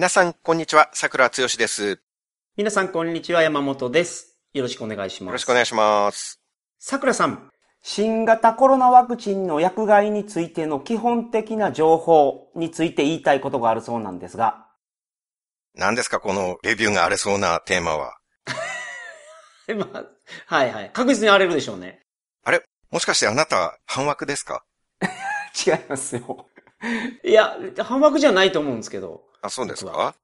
[0.00, 0.88] 皆さん、こんにちは。
[0.94, 2.00] 桜つよしです。
[2.56, 3.42] 皆さん、こんにちは。
[3.42, 4.38] 山本です。
[4.54, 5.28] よろしくお願いします。
[5.28, 6.40] よろしくお願いします。
[6.78, 7.50] 桜さん。
[7.82, 14.68] 新型コロナワクチンの薬害についての基本的な情報について言いたいことがあるそうなんですが。
[15.74, 18.16] 何ですか、このレビューが荒れそうなテーマは？
[19.76, 20.04] まあ、
[20.46, 20.90] はいはい。
[20.94, 22.00] 確実に荒れるでしょうね。
[22.42, 22.62] あれ？
[22.90, 24.64] もしかしてあなた、半枠ですか？
[25.66, 26.46] 違いますよ。
[27.22, 27.54] いや、
[27.84, 29.28] 半枠じゃないと思うんですけど。
[29.42, 30.14] あ、そうですか？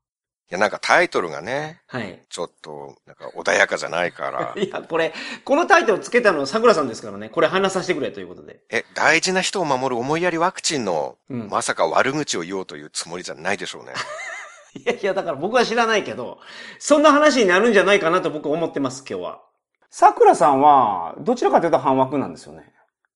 [0.48, 2.22] いや、なんかタイトルがね、はい。
[2.28, 4.54] ちょっと、なんか穏やかじゃないから。
[4.62, 5.12] いや、これ、
[5.44, 7.30] このタイトルつけたのは桜さんですからね。
[7.30, 8.60] これ話させてくれということで。
[8.70, 11.48] え、大事な人を守る思いやりワクチンの、うん。
[11.48, 13.92] まさか悪口を言おうというつもりじゃないでしょうね。
[14.76, 16.38] いやいや、だから僕は知らないけど、
[16.78, 19.42] そんな話になるんじゃないかなと僕は思ってます、今日は。
[19.90, 22.72] 桜さんは、どちらかというと半枠なんですよね。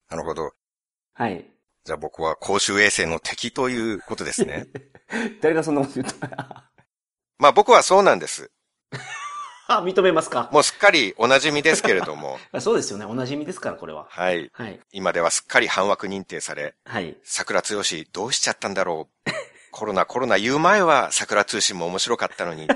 [0.09, 0.51] なるほど。
[1.15, 1.48] はい。
[1.84, 4.67] じゃあ僕は公衆衛生の敵ということですね。
[5.41, 6.70] 誰がそんなこと言った？
[7.39, 8.50] まあ僕はそうなんです。
[9.67, 13.05] あ、認めますかもうすっかりお馴染みですけれども、あ そうですよね。
[13.05, 14.09] お馴染みですから、これは。
[14.11, 14.50] はい。
[14.53, 14.81] はい。
[14.91, 17.17] 今ではすっかり半枠認定され、はい。
[17.22, 19.31] 桜つよしどうしちゃったんだろう。
[19.71, 22.69] コロナコロナ言う前は桜通信も面白かったのに、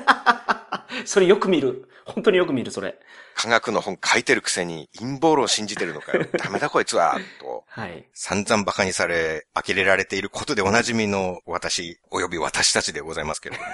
[1.04, 1.88] それよく見る。
[2.06, 2.98] 本当によく見る、それ。
[3.34, 6.26] 科学の本書いてるくせに陰謀論信じてるのかよ。
[6.38, 7.64] ダメだこいつは、と。
[7.68, 8.06] はい。
[8.12, 13.68] 散々馬鹿にされ、呆れられていることでおなじみの私、及び私たちでございますけれども。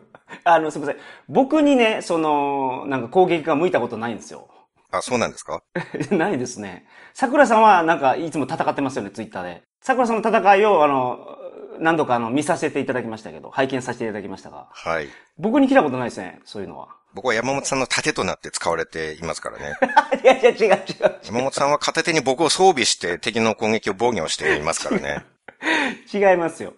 [0.44, 1.00] あの、すみません。
[1.28, 4.48] 僕にね、その、なんか攻撃が向いたことないんですよ。
[4.90, 5.62] あ、そうなんですか？
[6.10, 6.86] ないですね。
[7.14, 9.62] 桜さんはなんかいつも戦ってますよね、ツイッターで。
[9.80, 11.18] 桜さんの戦いを、あの、
[11.80, 14.68] 何度かあの、見させていただきましたけど、拝見させていただきましたが。
[14.70, 15.08] はい。
[15.38, 16.88] 僕に来たことないですね、そういうのは。
[17.14, 19.74] 僕は山本さんの盾となって使われていますからね。
[20.22, 21.20] いやいや、違う違う。
[21.24, 25.24] 山本さんは片手に僕を装備して敵の攻撃を防御していますからね。
[26.12, 26.74] 違いますよ。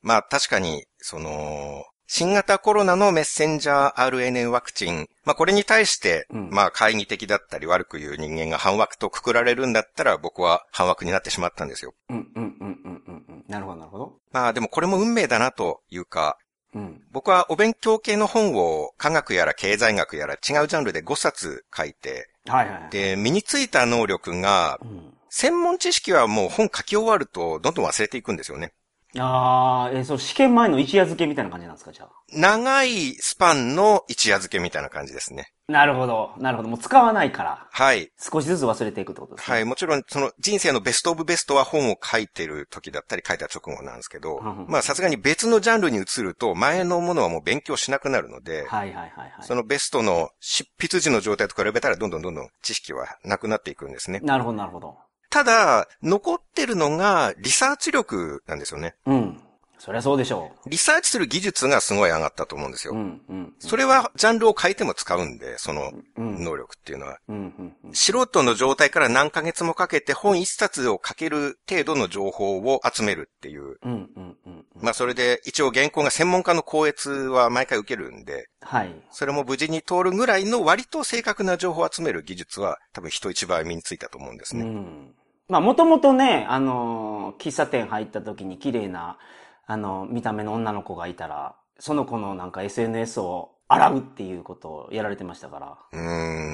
[0.00, 11.94] まあ確かに、その、新型コロナのメッセンジャー RNA ワクチン、まあこれに対して、うんまあ懐疑的だったり悪く言う人間が反枠とくくられるんだったら僕は反枠になってしまったんですよ。
[12.10, 13.44] うん、うん、うん、うん、うんうん。
[13.48, 14.12] なるほど、なるほど。
[14.32, 16.36] まあでもこれも運命だなというか、
[16.74, 17.02] うん。
[17.12, 22.90] 僕はお勉強系の本を科学やら経済学やら違うジャンルで5冊書いて、はいはいはい。
[22.90, 25.14] で、身についた能力が、うん。
[25.30, 28.72] 専門知識はもう本書き終わるとどんどん忘れていくんですよね。
[29.18, 32.08] ああ、えーそう、試験前の一夜漬けみたいな感じなんですか、じゃあ。
[32.32, 35.52] 長いスパンの一夜漬けみたいな感じですね。
[35.68, 36.68] なるほど、なるほど。
[36.68, 38.10] もう使わないから、はい。
[38.18, 39.54] 少しずつ忘れていくってことですね。
[39.54, 39.64] はい。
[39.64, 49.32] もちろん、その人生のベストオブベストは本を書いてる時だったり書いた直後なんですけどうんうん、まあさすがに別のジャンルに移ると前のものはもう勉強しなくなるので、はいはいはいはい。
[49.40, 54.20] そのベストの執筆時の状態と比べたらどんどんどんどん知識はなくなっていくんですね。
[54.20, 54.96] なるほど、なるほど。
[55.34, 58.94] ただ、残ってるのがリサーチ力なんですよね。
[59.04, 59.40] うん。
[59.80, 62.92] そりゃそうでしょリサーチする技術がすごい上がったと思うんですう。
[62.92, 63.00] うよ。
[63.00, 63.54] ん、うん。
[63.58, 67.18] それはジャンルを変えても使うんで、そのうん、うん、能力っていうのは。
[67.28, 67.92] うん、うん。
[67.92, 73.76] 素人の状態から何ヶ月もかけて本一冊を書ける程度の情報を集めるっていう。
[73.82, 74.64] うん、うん、うん。
[74.80, 78.94] まあそれで一応原稿が専門家の校閲は毎回受けるんで、はい。
[79.10, 84.64] それも無事に通るぐらいの割と正確な情報を集める技術は多分人一倍身についたと思うんですうね。
[84.64, 85.14] ん。
[85.48, 89.18] まあ、もともとね、あのー、喫茶店入った時に綺麗な、
[89.66, 95.78] あの、見た目の女の子がいたら、その子のなんか SNS を洗うっていうことをやられてましたから。
[95.92, 96.00] うー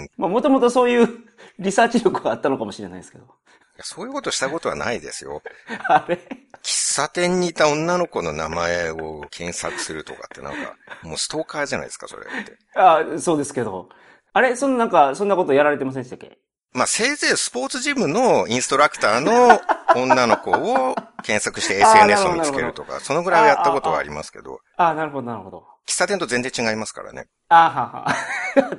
[0.04, 0.08] ん。
[0.16, 1.08] まあ、もともとそういう
[1.58, 3.24] リサーチ力があったのかもしれないですけど。
[3.82, 5.40] そういうことしたことはないですよ。
[5.88, 6.18] あれ？
[6.62, 12.58] 喫茶店にいた女の子の名前を検索するとかってなんか、もうストーカーじゃないですか、それって。
[12.74, 13.88] あそうですけど。
[14.32, 14.54] あれ？
[14.56, 16.38] そんななんか、そんなことやられてませんでしたっけ？
[16.72, 19.60] まあ、せいぜいスポーツジムのインストラクターの
[19.96, 20.94] 女の子を
[21.24, 25.64] 検索して SNS を見つけるとか、そのぐらいはやったことはありますけど、あなるほど、なるほど。
[25.88, 27.26] 喫茶店と全然違いますからね。
[27.48, 28.16] あはは。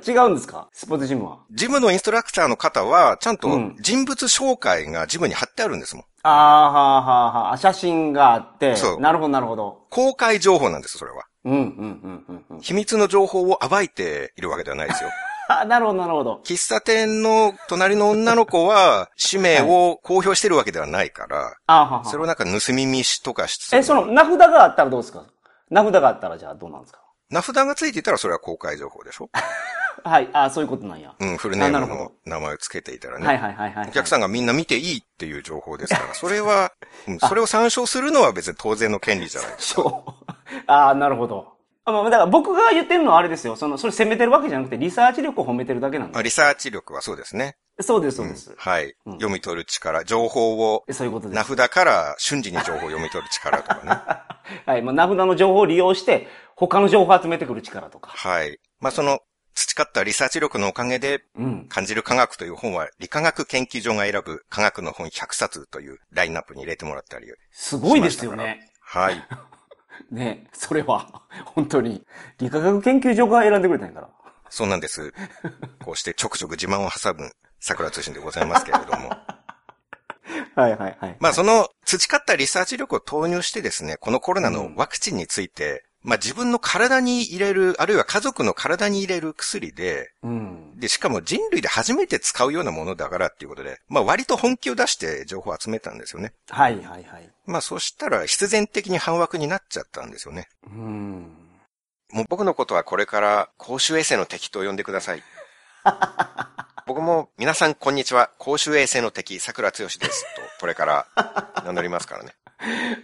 [0.06, 0.68] 違うんですか？
[0.72, 1.40] スポーツジムは。
[1.50, 6.04] ジムのインストラクターの方は、ちゃんとうん人物紹介がジムに貼ってあるんですもん。
[6.22, 6.74] あーはー
[7.04, 8.76] はーはー写真があって。
[8.76, 9.82] そうなるほど、なるほど。
[9.90, 11.24] 公開情報なんです、それは。
[11.44, 12.60] うん、うん、うん、うんうん。
[12.60, 15.10] 秘密の情報を暴いているわけではないですよ。
[15.48, 16.40] あ、なるほど、なるほど。
[16.44, 22.04] 喫茶店の隣の女の子は、氏名を公表してるわけではないから、あはは。
[22.04, 25.24] それをなんか盗み見しとかして、え、その、名札があったらどうですか？
[25.70, 27.00] 名札があったらじゃあどうなんですか？
[27.30, 29.30] 名札がついていたらそれは公開情報でしょ？
[30.04, 30.28] はい。
[30.32, 31.14] あそういうことなんや。
[31.18, 33.26] うん、フルネームの名前をつけていたらね。
[33.26, 33.88] はいはいはいはい。
[33.88, 36.72] お客さんがみんな見ていいっていう情報ですから、 それは、
[37.06, 39.82] うんそれを参照するのは別に当然の権利じゃないですか。
[39.82, 40.32] そう。
[40.66, 41.51] ああ、なるほど。
[41.84, 43.56] あまあ、だから僕が言ってるのはあれですよ。
[43.56, 47.56] その、それ責めてるわけじゃなくて、リサーチ力を褒めてるだけなんであリサーチ力はそうですね。
[47.80, 48.50] そうです、そうです。
[48.50, 51.36] んはい、うん読み取る力、情報を、そういうことです。
[51.36, 54.62] 名札から瞬時に情報を読み取る力とかね。
[54.66, 54.82] はい。
[54.82, 58.10] まあ、名札の情報を利用して、他の情報を集めてくる力とか。
[58.10, 58.58] はい。
[58.78, 59.20] まあ、その、
[59.54, 61.66] 培ったリサーチ力のおかげで、うん。
[61.68, 67.26] 感じる科学という本は、理化学研究所が選ぶ科学の本100冊というラインナップに入れてもらったり。
[67.50, 68.70] すごいですよね。
[68.80, 69.26] はい。
[70.10, 72.04] ねそれは、本当に、
[72.38, 74.08] 理化学研究所が選んでくれたんやから。
[74.48, 75.12] そうなんです。
[75.84, 79.10] こうしてちょくちょく自慢を挟む桜通信でございますけれども。
[80.54, 81.16] はいはいはい。
[81.20, 90.72] まあその培ったリサーチ力を投入してですね、このコロナのワクチンについて、まあ自分の体に入れる、あるいは家族の体に入れる薬で、うん。
[90.76, 96.32] で、しかも人類で初めて使うようなものだからっていうことで、まあ割と本気を出して情報を集めたんですよね。
[96.48, 97.30] はいはいはい。
[97.46, 100.48] まあそしたら必然的に反枠になっちゃったんですよね。
[100.66, 101.36] うん。
[102.12, 105.22] もう僕のことはこれから公衆衛生の敵と呼んでください。
[106.86, 111.06] 僕も皆さんこんにちは、公衆衛生の敵、桜剛ですと、これから
[111.64, 112.34] 名乗りますからね。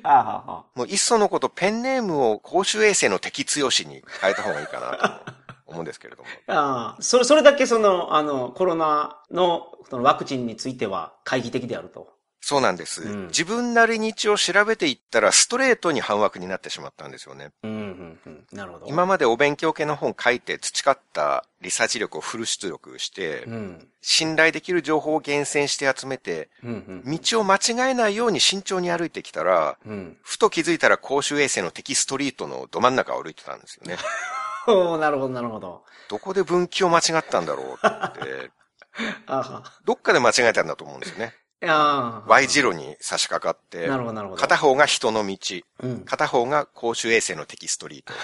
[0.03, 0.65] ああ、はあ。
[0.75, 5.33] もういっそのことペンネームを公衆衛生の敵剛に変えた方がいいかなと
[5.67, 6.29] 思うんですけれども。
[6.49, 12.18] ああ、それ、それだけその、あの、コロナの、そのワクチンについては懐疑的であると。
[12.41, 17.51] そうなんです、うん自分なりに一応調べていったらストレートに反枠になってしまったんですよね。
[17.63, 18.47] うん、うん、うん。
[18.53, 18.87] なるほど。
[18.87, 23.89] 今までお勉強系の本書いて培ったリサーチ力をフル出力して、うん。
[24.01, 27.19] 信頼できる情報を厳選して集めて、うん、うん。
[27.19, 30.17] 道を間違えないように慎重に歩いてきたら、うん。
[30.23, 33.99] ふと気づいたら公衆衛生の敵ストリートのど真ん中を歩いてたんですよね。
[34.67, 35.85] おーなるほど、なるほど。
[36.09, 38.51] どこで分岐を間違ったんだろうって、
[39.27, 41.35] あどっかで間違えたんだと思うんですよね。
[41.61, 44.41] Y 字路に差し掛かってな、るほど、なるほど。
[44.41, 45.37] 片方が人の道、
[45.83, 46.01] うん。
[46.05, 48.13] 片方が公衆衛生の敵ストリート。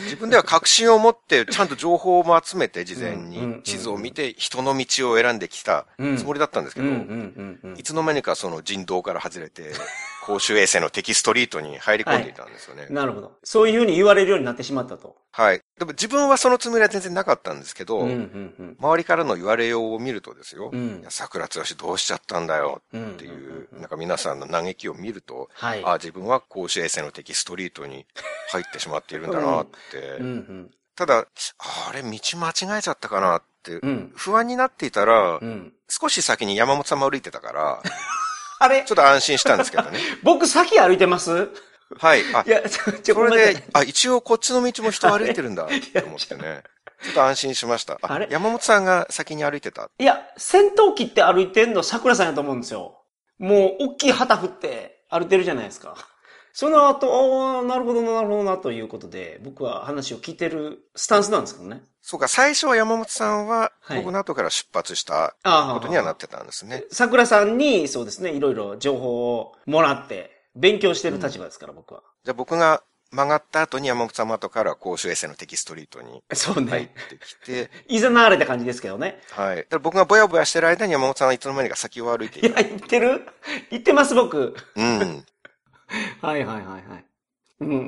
[0.00, 7.82] 自分では確信を持って、ちゃんと情報も集めて、事前に地図を見て、人の道を選んできたうんつもりだったんですけうん、ど、い。
[7.82, 9.72] つの間にかその人道から外れて、
[10.26, 12.86] 公衆衛生の敵ストリートに入り込んでいたんですよね。
[12.90, 13.32] なるほど。
[13.42, 15.16] そういうふうに言われるようになってしまったと。
[15.36, 15.60] はい。
[15.80, 23.10] でも自分はそのつもりは全然なかったんですけど、うん、うん、周りからの言われようを見るとですよ、うんいや桜剛どうしちゃったんだようん。
[23.10, 25.82] っていう、んんんなんか皆さんの嘆きを見ると、はい。
[25.84, 28.06] あ自分は公衆衛生の敵ストリートに
[28.52, 29.98] 入ってしまっているんだなって。
[30.20, 30.70] うん、うん。
[30.94, 31.26] ただ、
[31.88, 32.08] あれ、道
[32.38, 34.12] 間違えちゃったかなって、うん。
[34.14, 35.72] 不安になっていたら、うん。
[35.88, 37.82] 少し先に山本さんも歩いてたから、
[38.60, 38.84] あれ？
[38.86, 39.98] ちょっと安心したんですけどね。
[40.22, 41.48] 僕先歩いてます？
[41.98, 42.22] はい。
[42.34, 46.62] あい、や、ちょ、ちょ、そごめんなさいれで、あ、一応こっちの道も人歩いてるんだ って思ってね。
[47.02, 47.98] ちょっと安心しました。
[48.00, 48.28] あれ？
[48.30, 49.90] 山本さんが先に歩いてた？
[49.98, 53.02] いや、戦闘機って歩いてんの桜さんやと思うんですよ。
[53.38, 55.96] もう、大きい旗振って歩いてるじゃないですか。
[56.56, 61.82] その後、おーなるほどな、なるほどな、ということで、僕は話を聞いてるスタンスなんですけどね。
[62.00, 66.84] そうか、最初は山本さんは、はい僕の後から出発したあことにはなってたんですね。
[66.92, 72.02] 桜さんに、そうですね、いろいろ情報をもらって、勉強してる立場ですから、僕は。
[72.24, 76.94] じゃあ僕が曲がった後に山本さんも後から公衆衛生のテキストリートにそう入っね。
[77.10, 79.20] てきて、 いざなわれた感じですけどね。
[79.30, 79.56] はい。
[79.56, 82.60] だから僕がぼやぼやしてる間に山本さんはいつの間にか先を歩いていた。
[82.60, 83.26] いや、言ってる？
[83.70, 84.56] 言ってます、僕。
[84.76, 85.24] うん。
[86.22, 87.04] はいはいはいはい。
[87.60, 87.82] うんうんうんう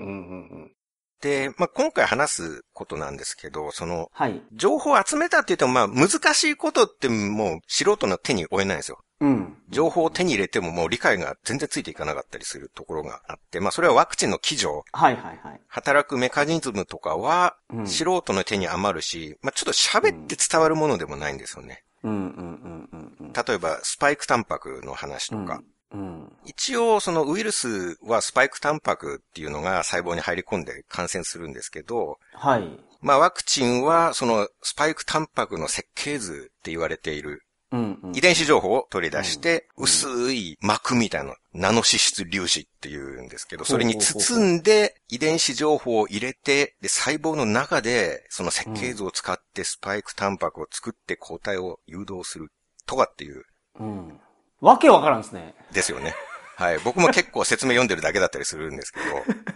[0.66, 0.72] ん。
[1.20, 4.42] で、まあ、今回話すことなんですけど、その、はい。
[4.52, 8.98] 情報を集めたって言っても、まあ、難しいことってもう素人の手に負えないんですよ。
[9.20, 9.56] うん。
[9.68, 15.60] 情報を手に入れてももう理解が全然ついていかなかったりするところがあって、まあ、それはワクチンの基準、はいはいはい。
[15.68, 21.82] 働くメカニズムとかはうん、素人の手に余るし、まあ、ちょっと喋って伝わるものでもないんですよね。
[22.04, 23.32] うんうんうんうんうん。
[23.32, 25.62] 例えば、スパイクタンパクの話とか。
[25.92, 26.32] うん。
[26.44, 32.68] 一応、そのウイルスはスパイクタンパクっていうのが細胞に入り込んで感染するんですけど、はい。
[33.00, 37.42] まあワクチンはそのスパイクタンパクの設計図って言われている
[37.72, 52.50] うんうん遺伝子情報を取り出して、薄い膜みたいなナノ脂質粒子っていうんですけど、それに包んで遺伝子情報を入れて、で、細胞の中でその設計図を使ってスパイクタンパクを作って抗体を誘導する
[52.86, 53.44] とかっていう、
[53.80, 54.20] うん。
[54.60, 55.54] わけわからんですね。
[55.72, 56.14] ですよね。
[56.56, 56.78] はい。
[56.78, 59.04] 僕も結構説明読んでるだけだったりするんですけど、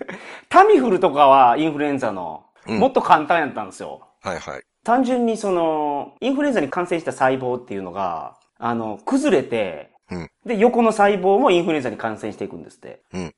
[0.51, 4.07] タミフルとかはインフルエンザの、うんもっと簡単やったんですよ。
[4.23, 4.63] はいはい。
[4.91, 13.01] 単純にその、インフルエンザに感染した細胞っていうのが、あの、崩れて、うんで、横の細胞もインフルエンザに感染していくんですって。
[13.13, 13.35] うん。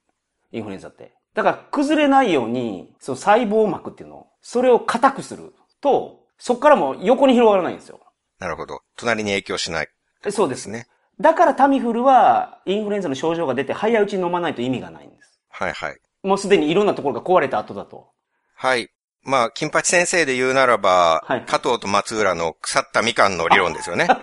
[0.53, 1.13] インフルエンザって。
[1.35, 8.01] だから、崩れないように、その細胞膜っていうの、それを硬くすると、そこからも横に広がらないんですよ。
[8.39, 8.81] なるほど。
[8.97, 9.89] 隣に影響しない
[10.25, 10.57] えそうで。
[10.57, 10.87] すね。
[11.21, 15.39] だからタミフルは、インフルエンザの症状が出て早いうちに飲まないと意味がないんです。
[15.51, 16.01] はいはい。
[16.23, 18.09] もうすでにいろんなところが壊れた後だと。
[18.55, 18.89] はい。
[19.25, 24.09] まあ、金八先生で言うならば、はい加藤と松浦の腐ったみかんの理論ですよね。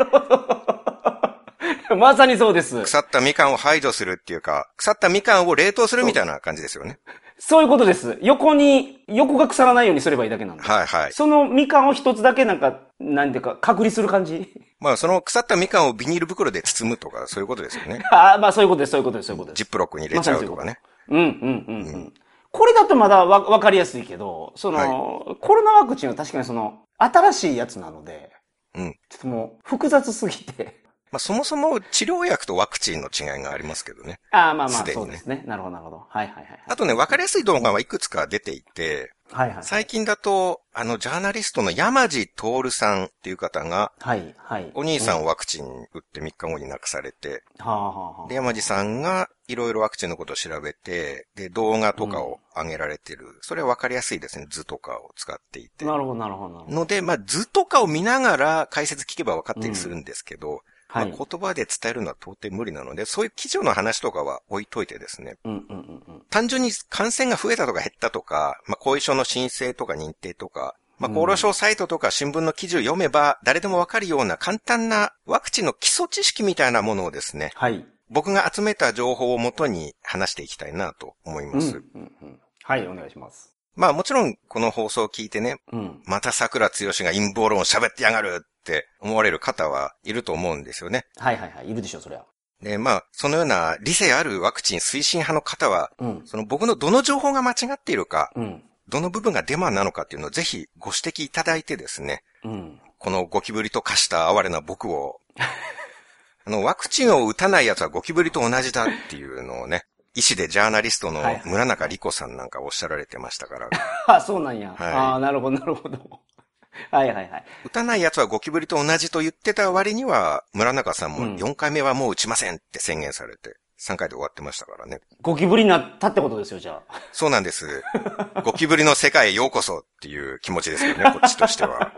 [1.98, 2.82] まさにそうです。
[2.84, 7.00] 腐ったみかんを排除するっていうか、腐ったみかんを冷凍するみたいな感じですよね。
[7.40, 8.18] そういうことです。
[8.22, 10.64] 横に、横が腐らないようにすればいいだけなんで。
[10.64, 11.14] はいはい。
[11.14, 14.52] そのみかんを一つだけなんか、なんていうか、隔離する感じ？
[14.80, 18.04] まあ、その腐ったみかんをビニール袋で包むとか、そういうことですよね。
[18.12, 19.64] ああ、まあそういうことです、そういうことです、そういうことです。
[19.64, 20.80] ジップロックに入れちゃうとかね。
[21.08, 22.14] うん、うん、うん、うん。
[22.52, 28.32] これだとまだわ、わかりやすいけど、その、コロナワクチンは確かにその、新しいやつなので、
[28.76, 28.94] うん。
[29.10, 30.84] ちょっともう、複雑すぎて。
[31.12, 34.20] まあ、そもそも治療薬とワクチンの違いがありますけどね。
[34.32, 35.44] ああ、まあまあ、ねそうですね。
[35.48, 35.98] なるほど、なるほど。
[36.10, 36.64] はいはいはい。
[36.68, 39.64] あとね、わかりやすい動画はいくつか出ていて、はいはい。
[39.64, 44.72] 最近だと、あの、ジャーナリストの山地徹さんっていう方が、はい、はい。
[44.74, 53.38] お兄さんうをワクチン打って3日後に亡くされて、はあ、はあはあで、山地さんがいろいろワクチンのことを調べて、で、動画とかを上げられてる。
[53.42, 54.48] それはわかりやすいですね。
[54.50, 55.86] 図とかを使っていて。
[55.86, 56.66] なるほど、なるほど。
[56.68, 61.10] ので、まあ、図とかを見ながら解説聞けば分かったりするんですけど、はい。
[61.10, 66.22] まあ、言葉で伝えるのは到底無理なので、そういう記事の話とかは置いといてですね、うん、うん、うん、うん。
[66.32, 77.86] 単純に感染が増えたとか減ったとか、まあ、後遺症の申請とか認定とか、まあ、厚労省サイトとか新聞の記事を読めば、誰でもわかるような簡単なワクチンの基礎知識みたいなものをですね、はい。
[78.10, 81.78] 僕が集めた情報をもとに話していきたいなと思いうん、ます。
[81.94, 82.40] うん、うん。
[82.64, 83.54] はい、お願いします。
[83.80, 86.02] まあもちろんこの放送を聞いてね、うん。
[86.06, 91.06] また桜剛が陰謀論を喋ってやがるって思われる方はいると思うんですよね。
[91.16, 91.72] はいはいはい。
[91.72, 92.26] いるでしょ、そりゃ。
[92.62, 96.22] で、まあ、そのような理性あるワクチン推進派の方は、うん。
[96.26, 98.64] その僕のどの情報が間違っているか、うん。
[98.90, 102.82] どの部分がデマなのかっていうのをぜひご指摘いただいてですね、うん。
[102.98, 105.22] このゴキブリと化した哀れな僕を、
[106.44, 113.70] あの、ワクチンを打たない奴はゴキブリと同じだっていうのをね、医師でジャーナリストのはい村中理子さんなんかおっしゃられてましたから、
[114.08, 114.74] あ、そうなんや。
[114.78, 115.98] はいああ、なるほど、なるほど。
[116.92, 117.46] はいはいはい。
[117.66, 125.00] 打たない奴はゴキブリと同じと言ってた割には、村中さんもうん4回目はもう打ちませんって宣言されて、3回で終わってましたからね。
[125.22, 127.02] ゴキブリになったってことですよ、じゃあ。
[127.12, 127.84] そうなんです。
[128.44, 131.92] ゴキブリの世界へようこそっていう気持ちですよね、こっちとしては。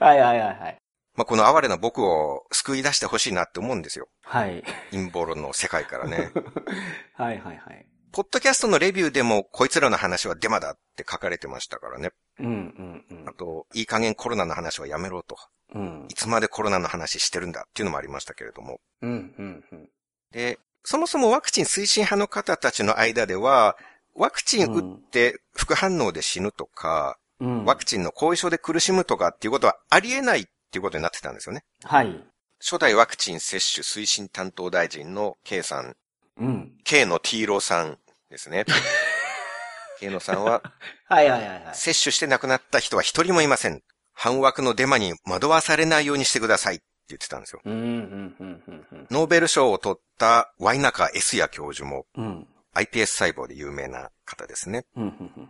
[0.00, 0.81] はいはいはいはい。
[1.14, 4.08] まあ、この哀れな僕を救い出してほしいなって思うんですよ。
[4.22, 4.64] はい。
[4.90, 6.30] 陰謀論の世界からね。
[7.14, 7.86] はいはいはい。
[8.12, 12.10] ポッドキャストのレビューでも、こいつらの話はデマだって書かれてましたからね。
[12.38, 13.32] うんうんうんあ。
[13.32, 15.36] と、いい加減コロナの話はやめろと。
[15.74, 16.14] うんい。
[16.14, 18.80] つまでコロナの話してるんだっていうのもありましたけれども。
[19.02, 19.88] うんうんうん。
[20.30, 23.76] で、そもそもワクチン推進派の方たちの間では、
[24.14, 27.64] ワクチン打って副反応で死ぬとか、うん。
[27.64, 31.64] ワクチンの後遺症で苦しむとかっていうことはありえないっていうことになってたんですよね。
[31.84, 32.24] はい。
[32.60, 35.96] 初代ワクチン接種推進担当大臣の K さん、
[36.38, 36.72] うん。
[36.84, 37.98] K の T ローさん
[38.30, 38.64] ですね。
[40.00, 40.62] K のさんは、
[41.08, 41.74] はいはいはいはい。
[41.74, 43.82] 接種して亡くなった人は一人もいません。
[44.14, 47.60] 反枠のデマに惑わされないようにしてくださいって言ってたんですよ。
[47.64, 49.06] うんうんうんうんうん。
[49.10, 52.46] ノーベル賞を取ったワイナカ・エスヤ教授もうん。
[52.74, 54.86] iPS 細胞で有名な方ですね。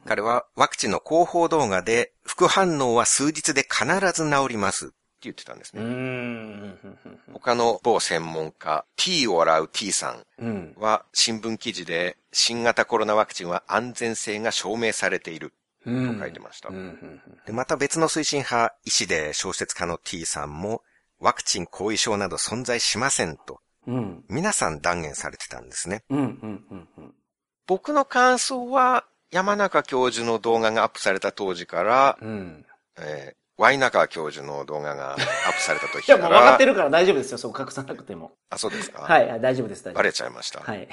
[0.07, 4.93] 彼はワクチンの広報動画で副反応は数日で必ず治ります
[5.25, 5.83] 言ってたんですね。
[7.33, 10.75] 他の某専門家 T を洗う T さんうん。
[10.79, 15.53] は新聞記事で新型コロナワクチンは安全性が証明されている
[15.85, 16.15] うん。
[16.15, 16.71] と書いてました
[17.47, 20.83] で、また別の推進派、医師で小説家の T さんも、
[21.19, 23.95] ワクチン後遺症など存在しませんと、うん。
[23.95, 24.25] うん。
[24.29, 26.05] 皆さん断言されてたんですね。
[27.67, 32.67] 僕の感想は、山中教授の動画がアップされた当時から、うん。
[32.99, 38.33] えー、ワイナカ教授の動画がアップされた時いや、か、もう分からってるから大丈夫ですよ、そこ隠さなくても。
[38.51, 39.03] あ、そうですか。
[39.03, 40.03] はい、はい大丈夫です、大丈夫バ。
[40.03, 40.59] レちゃいました。
[40.59, 40.79] はい。
[40.79, 40.89] はい。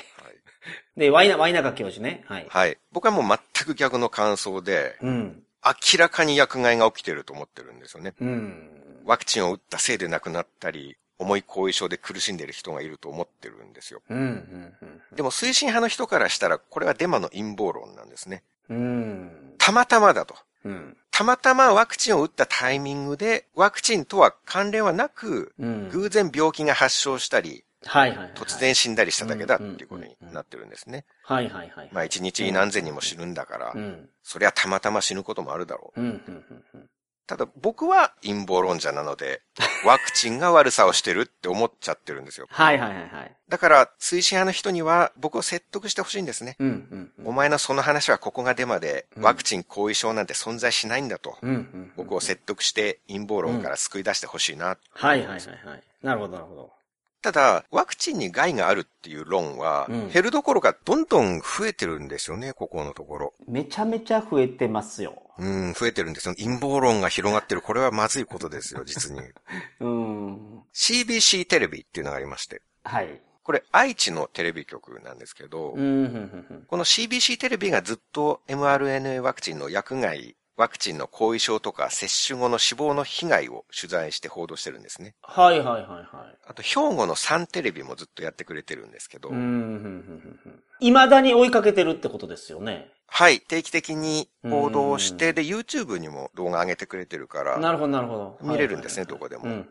[0.96, 2.24] で、ワイナ、ワイナカ教授ね。
[2.28, 2.46] はい。
[2.48, 2.78] はい。
[2.92, 5.42] 僕はもう全く逆の感想で、うん。
[5.66, 8.14] 明らかに薬害が起きてると思ってるんですよね。
[8.22, 8.70] うん。
[9.04, 14.04] ワクチンを打ったせいで亡くなったり、重い後遺症で苦しんでる人がいると思ってるんですよ。
[14.12, 18.44] うん、うん、でも推進派の人からしたら、これはデマの陰謀論なんですね。
[18.70, 18.78] うん。
[18.78, 19.56] うん。
[19.58, 20.36] たまたまだと。
[20.66, 20.98] うん。
[21.12, 25.90] たまたまワクチンを打ったタイミングで、ワクチンとは関連はなく、うん。
[25.90, 28.32] 偶然病気が発症したり、はい、はいはい。
[28.36, 31.06] 突然死んだりしただけだっていうことになってるんですね。
[31.24, 31.90] はい、はい、はい。
[31.92, 34.10] まあ一日に何千人も死ぬんだからう、ん。
[34.24, 36.02] そりゃたまたま死ぬこともあるだろう。
[36.02, 36.90] うん、うん、うんうん。
[37.30, 39.44] ただ僕は陰謀論者なので、
[39.86, 42.48] ワクチンが悪さをしてるって思っちゃってるんですよ。
[42.50, 43.36] はい、はい、はい、はい。
[43.48, 46.56] だから、推進派の人には僕を説得してほしいんですね。
[46.58, 47.28] うん、うんうん。
[47.28, 51.94] お前のその話はここがデマで、うんワクチン後遺症なんて存在しないんだと、うん、うん。
[51.98, 54.80] 僕を説得して陰謀論から救い出してほしいな。
[54.94, 55.84] はい、はい、はい、はい。
[56.02, 56.79] なるほど、なるほど。
[57.22, 63.34] ただ、ワクチンに害があるっていう論はうん、減るどころかどんどん増えてるんですよね、ここのところ。
[63.48, 65.22] めちゃめちゃ増えてますよ。
[65.38, 66.36] うん、増えてるんですよ。
[66.36, 67.62] 陰謀論が広がってる。
[67.62, 69.22] これはまずいことですよ、実に。
[69.80, 70.64] うん。
[70.74, 72.62] CBC テレビっていうのがありまして。
[72.84, 73.22] はい。
[73.44, 85.16] これ愛知のテレビ局なんですけど、この CBC テレビがずっと mRNA ワクチンの薬害、ワクチンの後遺症とか接種後の死亡の被害を取材して報道してるんですね。
[85.22, 86.06] はい、はい、はい、はい。
[86.46, 90.64] あと、兵庫のサンテレビもずっとやってくれてるんですけど、うん、うん、うん、うん。
[90.80, 92.92] 未だに追いかけてるってことですよね。
[93.12, 98.38] はい、定期的に報道して、で、YouTube にも動画上げてくれてるから、なるほど、なるほど。
[98.42, 99.66] 見れるんですねどこでも。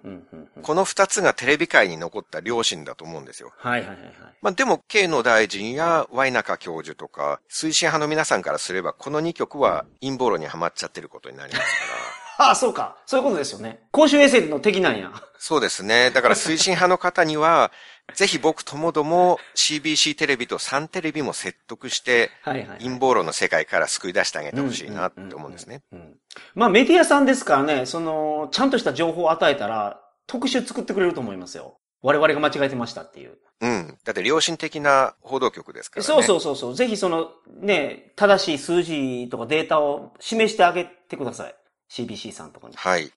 [0.62, 3.52] この二つがテレビ界に残った良心だと思うんですよ。
[3.56, 4.12] はい、はい、はいはい。
[4.42, 11.97] まあでも、慶野大臣やワイナカ教授とか、推進派の皆さんからすれば、この2曲は陰謀論にはまっちゃってることになりますから。
[12.38, 12.96] ああ、そうか。
[13.04, 13.80] そういうことですよね。
[13.90, 15.12] 公衆衛生の敵なんや。
[15.38, 16.10] そうですね。
[16.12, 17.72] だから推進派の方には、
[18.14, 22.78] ぜひ僕ともども CBC テレビとサンテレビも説得して、はい、はい。
[22.78, 25.82] 陰謀論の世界から救い出してあげてほしいなって思うんですね。
[25.92, 26.16] うん。
[26.54, 31.78] まあメディアさんですからね、その、ちゃんとした情報を与えたら、特集作ってくれると思いますよ。
[32.00, 33.36] 我々が間違えてましたっていう。
[33.60, 33.98] うん。
[34.04, 36.06] だって良心的な報道局ですからね。
[36.06, 36.74] そうそうそうそう。
[36.76, 41.54] ぜひその、ね、正しい数字とかデータを示してあげてください。
[41.90, 42.76] CBC さんとかに。
[42.76, 43.12] はい。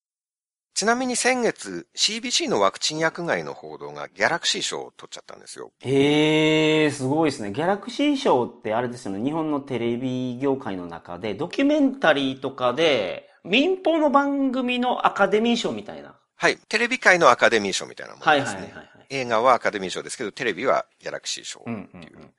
[0.74, 5.72] ちなみに先月、CBC のワクチン薬害の報道がギャラクシー賞を取っちゃったんですよ。
[5.80, 7.52] へえ、すごいですね。
[7.52, 9.24] ギャラクシー賞ってあれですよね。
[9.24, 16.16] 日本のテレビ業界の中で、ドキュメンタリーとかで、民放の番組のアカデミー賞みたいな。
[16.36, 16.58] はい。
[16.70, 18.60] テレビ界のアカデミー賞みたいなものですね。
[18.60, 19.06] はいはいはいはい。
[19.10, 21.62] 映画はアカデミー賞ですけど、テレビはギャラクシー賞。
[21.66, 22.34] うんうんうん。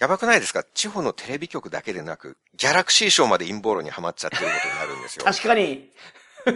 [0.00, 0.64] やばくないですか？
[0.74, 5.24] 地方のテレビ局だけでなく、ギャラクシー賞まで陰謀論にはまっちゃってることになるんですよ。
[5.24, 5.90] 確かに。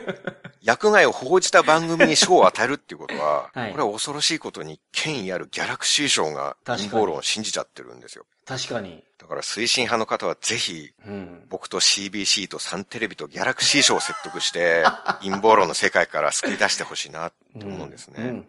[0.62, 8.24] 薬害を報じた番組に賞を与えるっていうことは、はいこれは恐ろしいことに権威あるギャラクシー賞が陰謀論を信じちゃってるんですよ。
[8.46, 9.04] 確かに。
[9.18, 11.46] だから推進派の方はぜひ、うん。
[11.50, 14.84] 僕と CBC とサンテレビとギャラクシー賞を説得して、
[15.22, 18.42] 陰謀論の世界から救い出してほしいなって思うんですね。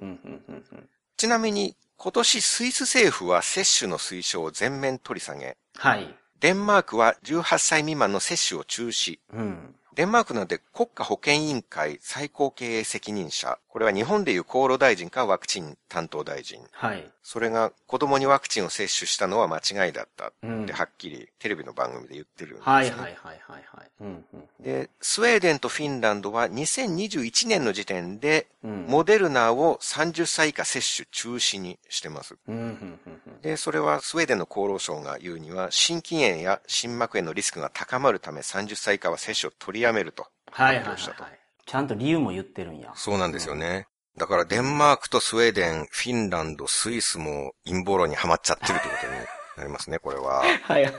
[1.18, 6.16] ちなみに、今年スイス政府は接種の推奨を全面取り下げ、はい。
[6.40, 9.20] デンマークは18歳未満の接種を中止。
[9.34, 9.76] うん。
[9.96, 13.58] デンマークなんて国家保健委員会最高経営責任者。
[13.76, 16.62] これは日本でいう厚労大臣かワクチン担当大臣。
[16.72, 17.12] はい。
[17.22, 22.72] それが子供にワクチンを接種したのは間違いだったうんってはっきりテレビの番組で言ってるんです、ね。
[22.72, 23.92] はいはいはいはいはい。
[24.00, 28.86] うんうんで、スウェーデンとフィンランドは2021年の時点で、うん。
[28.88, 32.38] モデルナを30歳以下接種中止にしてます。
[32.48, 33.42] うんうんうんうん。
[33.42, 40.28] で、それはスウェーデンの厚労省が言うには、心筋炎や心膜炎のリスクが高まるため30歳以下は接種を取りやめると。
[40.50, 41.45] はいはいはい、はい発表したと。
[41.66, 42.92] ちゃんと理由も言ってるんや。
[42.96, 43.88] そうなんですよね。
[44.18, 49.14] だからデンマークとスウェーデン、フィンランド、スイスも陰謀論にはまっちゃってるってことに
[49.58, 50.44] なりますね、これは。
[50.64, 50.84] はい。
[50.84, 50.92] だ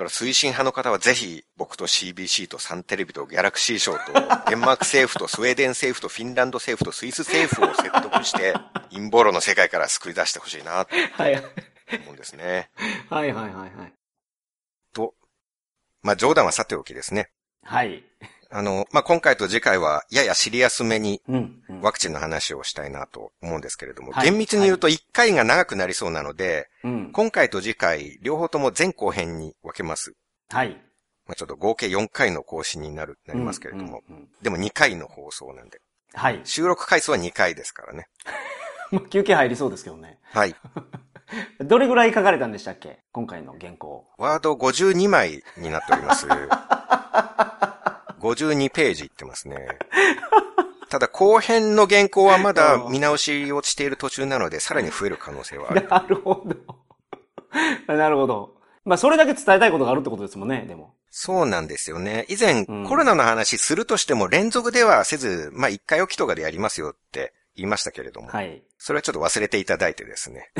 [0.00, 4.12] から推進派の方はぜひ僕と CBC とサンテレビとギャラクシー賞と
[4.50, 8.52] デンマーク政府とスウェーデン政府とフィンランド政府とスイス政府を説得して
[8.92, 11.36] 陰謀論の世界から救い出してほしいなとはい。
[11.36, 12.70] 思うんですね。
[13.08, 13.92] はいはいはいはい。
[14.92, 15.14] と、
[16.02, 17.30] まあ冗談はさておきですね。
[17.62, 18.04] はい。
[18.50, 21.80] あの、まあ今回と次回はややシリアスめにうん、うん。
[21.80, 27.12] ワクチンの話をしたいなと思うんですけれども、はい厳密に言うと1回が長くなりそうなので、うん。
[27.12, 30.14] 今回と次回両方とも前後編に分けます。
[30.50, 30.70] はい。
[31.26, 35.80] まあ、ちょっと合計4回の更新になる、なりますけれども、うんうんうんでも2回の放送なんで。
[36.14, 36.40] はい。
[36.44, 38.06] 収録回数は2回ですからね。
[39.10, 40.18] 休憩入りそうですけどね。
[40.22, 40.54] はい。
[41.58, 43.00] どれぐらい書かれたんでしたっけ？
[43.12, 44.06] 今回の原稿。
[44.18, 46.26] ワード52枚になっております。
[48.34, 49.56] 52ページいってますね。
[50.88, 55.86] ただ後編の原稿はまだ 見直しをしている途中なので、さらに増える可能性はある。
[55.88, 56.42] なるほ
[57.86, 57.94] ど。
[57.94, 58.56] なるほど。
[58.84, 60.94] まあ、それだけ伝えたいことがあるってことですもんね、でも。
[61.10, 62.26] そうなんですよね。
[62.28, 68.62] 以前、うんコロナの話するとしても連続ではせず、まあ1回おきとかでやりますよって言いましたけれども、はい。
[68.78, 70.52] それはちょっと忘れていただいてですね。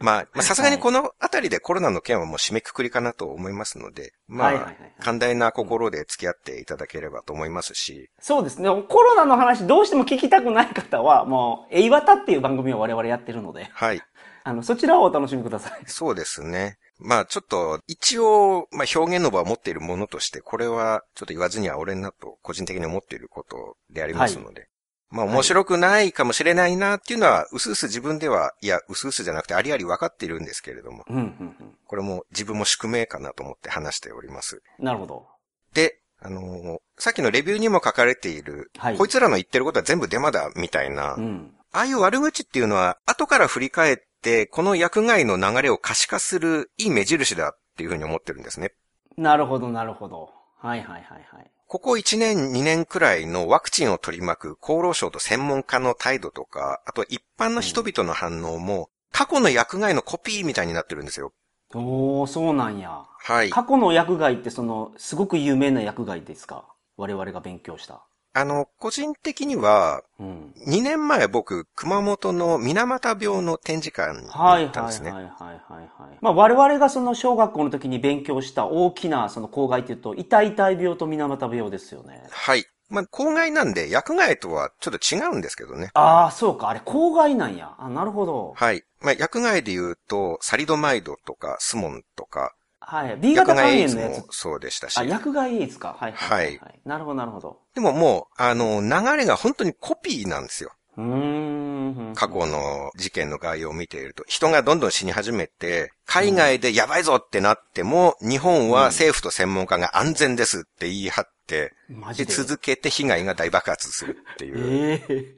[0.00, 8.68] まあ、まあさすがにこのあたりでコロナの件はもう締めくくりかなと思いますので、まあ寛大な心で付き合っていただければと思いますし、そうですね。
[8.88, 14.02] コロナの話どうしても聞きたくない方は、もう、エイワタっていう番組を我々やってるので、はい。
[14.46, 15.82] あの、そちらをお楽しみください。
[15.86, 16.78] そうですね。
[16.98, 24.68] まあちょっと、一応、まあ表現の場を持っているものとして、これはちょっと言わずには俺なと個人的に思っていることでありますので、
[25.14, 34.60] まあ面白くないかもしれないなっていうのは、うすうす自分では、いや、うすうすじゃなくてありあり分かっているんですけれども、うん、うん、これも自分も宿命かなと思って話しております。
[34.80, 34.84] うん。
[34.84, 35.26] なるほど。
[35.72, 41.54] で、あのーさっきのレビューにも書かれている、はいこいつらの言ってることは全部デマだ、みたいな、うん。
[41.72, 48.72] ああいう悪口っていうのは、後から振り返って、この薬害の流れを可視化するいい目印だっていうふうに思ってるんですね。
[49.16, 50.30] なるほど、なるほど。
[50.58, 51.50] はいはいはいはい。
[51.66, 61.32] ここ1年2年くらいのワクチンを取り巻く厚労省と専門家の態度とか、あと一般の人々の反応も、過去の薬害のコピーみたいになってるんですよ。
[61.74, 63.04] おー、そうなんや。
[63.18, 63.50] はい。
[63.50, 66.64] 過去の薬害ってその、すごく有名な薬害ですか？
[66.96, 68.04] 我々が勉強した。
[68.36, 70.54] あの、個人的には、うん。
[70.66, 75.12] 2年前僕、熊本の水俣病の展示館にはいはい行ったんですね。
[75.12, 76.18] はいはいはいはい。
[76.20, 82.24] まあ我々がその小学校の時に勉強した大きなその公害っていうと、痛い痛い病と水俣病ですよね。
[82.30, 82.66] はい。
[82.90, 85.90] まあ、公害なんで、薬害とはちょっと違うんですけどね。
[85.94, 86.68] ああ、そうか。
[86.68, 87.74] あれ公害なんや。
[87.78, 88.52] あ、なるほど。
[88.56, 88.82] はい。
[89.00, 92.54] まあ、薬害で言うと、サリドマイドとか、スモンとか、
[92.86, 93.16] はい。
[93.16, 94.18] B 型肝炎のやつ。
[94.20, 94.98] もそうでしたし。
[94.98, 95.96] あ、薬害エイズか？
[95.98, 96.58] はいはいはい。
[96.58, 97.58] はなるほどなるほど。
[97.74, 100.72] でももう、あの、流れが本当にコピーなんですよ。
[100.96, 102.12] うーん。
[102.14, 112.32] 過去の事件の概要を見ていると、人がどんどん死に始めて、海外でやばいぞってなっても、日本は政府と専門家が安全ですって言い張って、で、マジで？
[112.32, 114.58] 続けて被害が大爆発するっていう。
[114.58, 115.36] ええ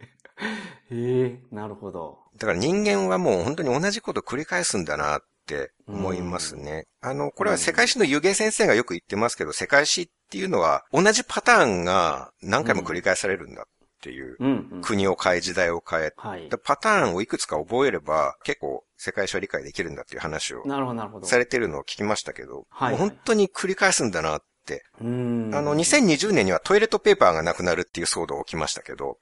[0.91, 2.19] ええなるほど。
[2.37, 6.87] だから人間はもう本当に同じことを繰り返すんだなって思いますね。
[7.01, 13.65] あの、これは世界史の湯気先生がよく言ってますけど、世界史っていうのは同じパターンが何回も繰り返されるんだっ
[14.03, 14.37] ていう。
[14.39, 14.83] うん、うん。
[14.83, 16.13] 国を変え、時代を変え。
[16.17, 16.59] はいで。
[16.59, 20.63] パターンをいくつか覚えれば結構世界史を理解できるんだっていう話を。
[21.23, 24.85] されてるのを聞きましたけど、はいもう本当に繰り返すんだなって。
[25.01, 25.55] うーん。
[25.55, 29.19] あの、2020年にはトイレットペーパーがなくなるっていう騒動起きましたけど、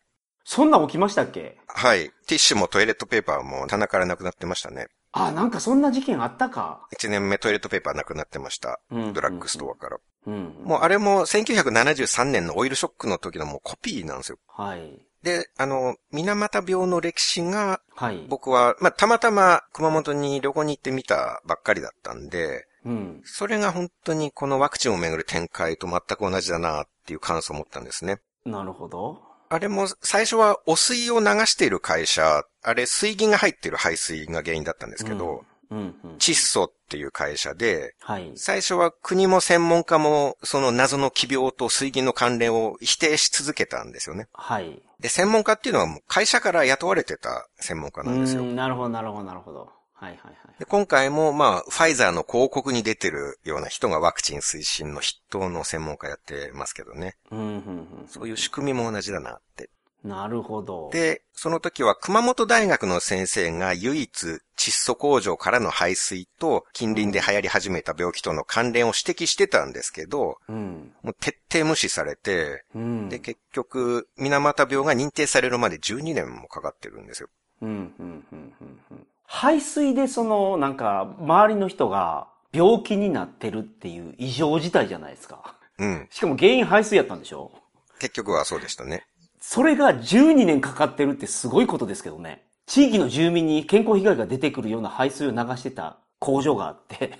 [0.47, 1.57] そんなん起きましたっけ？
[1.67, 2.11] はい。
[2.27, 4.89] ティッシュもトイレットペーパーも棚からなくなってましたね。
[5.17, 6.87] あ、なんかそんな事件あったか。
[6.99, 8.81] 1年目トイレットペーパーなくなってました。
[8.91, 9.99] うんドラッグストアから。
[10.27, 10.63] うん。
[10.65, 14.39] もうあれも1973年のオイルショックの時のもうコピーなんですよ。
[14.49, 15.01] はい。
[15.23, 18.27] で、あの、水俣病の歴史がはい。
[18.29, 23.23] 僕は、まあ、たまたま熊本に旅行に行ってみたばっかりだったんで、うん。
[23.25, 28.19] それが本当にこのワクチンをめぐる展開と全く同じだなっていう感想を持ったんですね。
[28.45, 29.23] なるほど。
[29.55, 36.17] あれも最初は汚水を流している会社、あれ水銀が入っている排水が原因だったんですけど、うん、うん。
[36.19, 38.33] 窒素っていう会社で、はい。
[38.35, 44.27] 最初は国も専門家もその謎の奇病と水銀の関連を否定し続けたんですよね。
[44.33, 44.83] はい。
[44.99, 48.43] で、専門家っていうのはもう会社から雇われてた専門家なんですよ。
[48.43, 49.71] うんなるほど、なるほど、なるほど。
[50.05, 50.59] はいはいはい。
[50.59, 57.17] で今回もまあ、ファイザーの広告に出てるような人がワクチン推進の筆頭の専門家やってますけどね。
[57.31, 57.87] うん、うん、うん。
[58.07, 59.71] そういう仕組みも同じだなって。
[60.05, 60.91] なるほど。
[60.93, 70.93] で、その時は熊本大学の先生が唯一窒素工場からの排水と近隣で流行り始めた病気との関連を指摘してたんですけど、うん。
[71.03, 73.09] もう徹底無視されて、うん。
[73.09, 77.31] で、結局、水俣病が認定されるまで12年もかかってるんですよ。
[77.63, 79.07] うん、うん、うん、うん。
[79.27, 85.57] うん排水でその、なんか、周りの人が病気になってるっていう異常事態じゃないですか。
[85.79, 86.07] うん。
[86.11, 87.51] しかも原因排水やったんでしょ？
[87.99, 89.07] 結局はそうでしたね。
[89.41, 92.45] それが12年かかってるってすごいことですけどね。
[92.67, 97.19] 地域の住民に健康被害が出てくるような排水を流してた工場があって、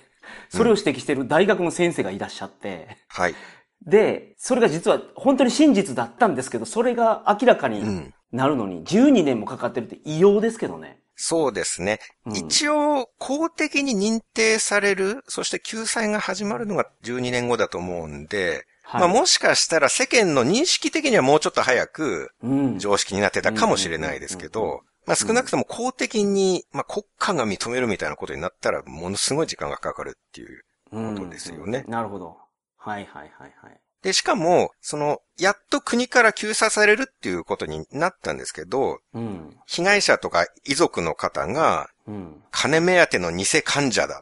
[0.49, 3.35] それを指摘してる大学の先生がいらっしゃって、はい。
[3.85, 8.13] で、それが実は本当に真実だったんですけど、それが明らかにうん。
[8.31, 10.99] なるのに12年もかかってるって異様ですけどね。
[11.15, 11.99] そうですね。
[12.25, 22.79] うん一応、公的に認定される、そして救済が始まるのが12年後だと思うんで、はいまあもしかしたら世間の認識的にはもうちょっと早くうん。
[22.79, 30.63] 常識になってたかもしれないですけうんうんうんど、まあ少なくとも公的に、まあ国家が認めるみたいなことになったらものすごい時間がかかるっていう。
[30.91, 32.37] ことですよねうんなるほど。
[32.77, 33.81] はいはいはいはい。
[34.05, 39.57] で、しかも、その、やっと国から救済されるっていうことになったんですけど、うん。
[39.65, 42.43] 被害者とか遺族の方が、うん。
[42.51, 44.21] 金目当ての偽患者だ。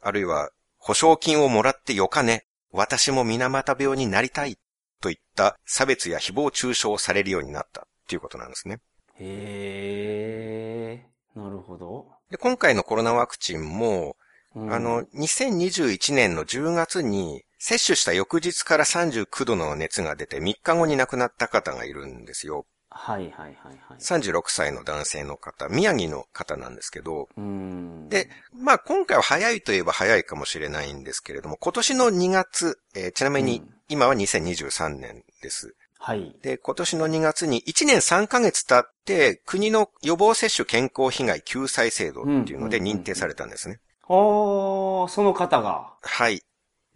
[0.00, 2.46] あるいは、保証金をもらってよかね。
[2.72, 4.56] 私も水俣病になりたい。
[5.02, 8.78] といった差別や誹謗中傷をされるようになったっていうことなんですね。
[9.20, 11.38] へえ。
[11.38, 12.06] なるほど。
[12.30, 14.16] で、今回のコロナワクチンも、
[14.54, 22.66] うんあの、2021年の10月に、接種した翌日から39度の熱が出て3日後に亡くなった方がいるんですよ。
[22.90, 23.54] はいはいはい
[23.88, 23.98] はい。
[24.00, 28.08] 36歳の男性の方、宮城の方なんですけど、うん。
[28.08, 35.74] で、まあ今回は早いといえば早いかもしれないんですけれども、今年の2月、えーちなみにうん今は2023年です。
[35.98, 36.36] はい。
[36.42, 43.78] で、今年の2月に1年3ヶ月経って、国の予防接種健康被害救済制度っていうのでうんうんうんうん認定されたんですね。
[44.08, 45.94] おー、その方が。
[46.02, 46.42] はい。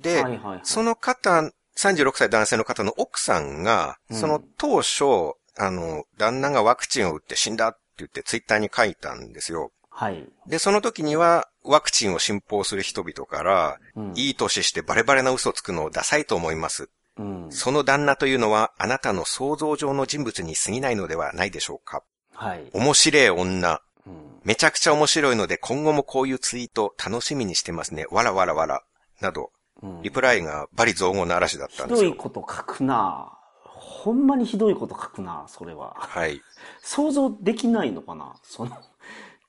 [0.02, 0.60] で、はいはいはい。
[0.64, 9.72] その方、36歳男性の方の奥さんが、うんその当初、あの、旦那がワクチンを打って死んだって言ってツイッターに書いたんですよ。
[9.90, 10.24] はい。
[10.46, 16.88] で、その時には、ワクチンを信奉する人々から、うんいい年してバレバレな嘘をつくのをダサいと思います。
[17.18, 17.46] うん。
[17.50, 22.02] その旦那というのはあなたの想像上の人物に過ぎないのではないでしょうか。
[22.34, 22.70] はい。
[22.72, 23.82] 面白い女。
[24.06, 24.14] うん。
[24.44, 28.06] めちゃくちゃ面白いので今後もこういうツイート楽しみにしてますね。
[28.10, 28.82] わらわらわら。
[29.20, 29.61] など、うん
[30.02, 32.10] リプライがバリ造語の嵐だったんですよ。
[32.10, 33.32] ひどいこと書くな
[33.64, 35.94] ほんまにひどいこと書くなそれは。
[35.96, 36.40] はい。
[36.80, 38.34] 想像できないのかな？
[38.42, 38.76] その、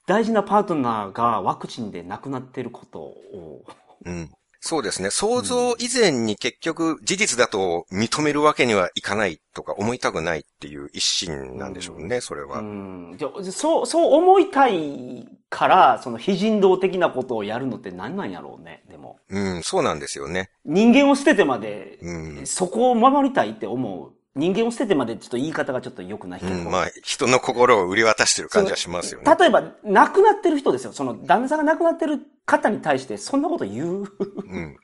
[0.06, 3.66] 大事なパートナーがワクチンで亡くなってることを。
[4.06, 4.32] うん。
[4.66, 5.10] そうですね。
[5.10, 12.60] 想像以前に結局事実だと認めるわけにはいかないとか思いたくないっていう一心なんでしょうね、それは。
[12.60, 13.18] うん。
[13.52, 19.18] そう、そう思いたいから、その非人道的なことをやるのって何なんやろうね、でも。
[19.28, 20.50] うん、そうなんですよね。
[20.64, 22.48] 人間を捨ててまで、うん。
[22.48, 24.14] そこを守りたいって思う。
[24.36, 26.54] 人間を捨ててまでちょっと言い方がちょっと良くないけど。
[26.54, 29.36] うん、まあ、人の心を売り渡してる感じはしますよね。
[29.40, 30.94] 例えば、亡くなってる人ですよ。
[30.94, 34.78] その、旦那さんが亡くなってる方に対して、そんなこと言ううん。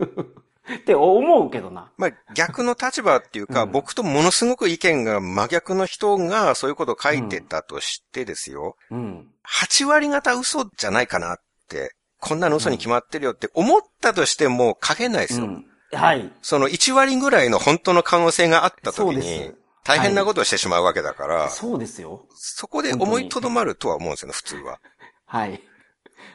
[0.74, 1.90] って思うけどな。
[1.96, 8.76] まあ、逆の立場っていうか、うん僕とものすごく意見が真逆の人がそういうことを書いてたとしてですよ。
[8.90, 9.28] うん。
[9.48, 15.46] 8割方嘘じゃないかなって、こんなの嘘に決まってるよって思ったとしても書けないですよ。
[15.46, 15.66] うん。
[15.92, 16.32] はい。
[16.42, 22.26] その1割ぐらいの本当の可能性があった時にす、大変なことをしてしまうわけだから、そうですよ。
[22.34, 24.80] そこで思いとどまるとは思うんですよね、普通は。
[25.26, 25.60] はい。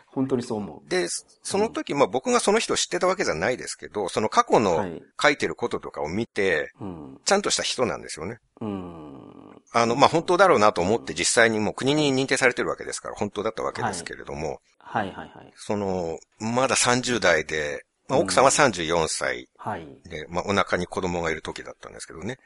[0.08, 1.08] 本当にそう思で、
[1.44, 4.60] その時、まあ僕がその人を知ってたわけじゃないですけど、その過去う。
[4.62, 5.04] のはい。
[5.22, 7.20] 書いてることとかを見て、うん。
[7.26, 8.39] ちゃんとした人なんですよね。
[8.62, 9.62] うん。
[9.74, 15.54] あの、まあ本当だろうなと思って実際にもう国に認定されてるわけですから、本当だったわけですけれども、はいはいはい。
[15.58, 19.88] その、まだ30代で、まあ奥さんは34歳はい。
[20.08, 22.38] で、まあお腹に子供がいる時だったんですけどね。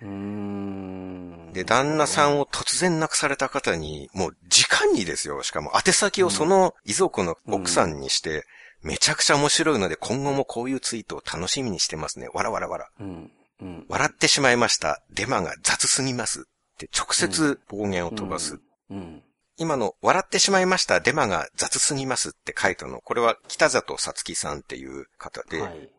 [1.53, 5.43] で、旦那さんを突然亡くされた方に、もう時間にですよ。
[5.43, 8.45] しかも宛先をその遺族の奥さんにして、
[8.81, 12.29] めちゃくちゃ面白いので今後もこういうツイートを楽しみにしてますね。
[12.33, 12.87] わらわらわら。
[12.99, 13.31] うん。
[13.61, 13.85] うん。
[13.89, 15.01] 笑ってしまいました。
[15.11, 16.41] デマが雑すぎます。
[16.41, 18.59] って直接暴言を飛ばす。
[18.89, 19.21] うん。
[19.59, 20.99] 今の笑ってしまいました。
[21.01, 23.01] デマが雑すぎますって書いたの。
[23.01, 25.69] これは北里さつきさんっていう方で、はい。
[25.69, 25.89] はい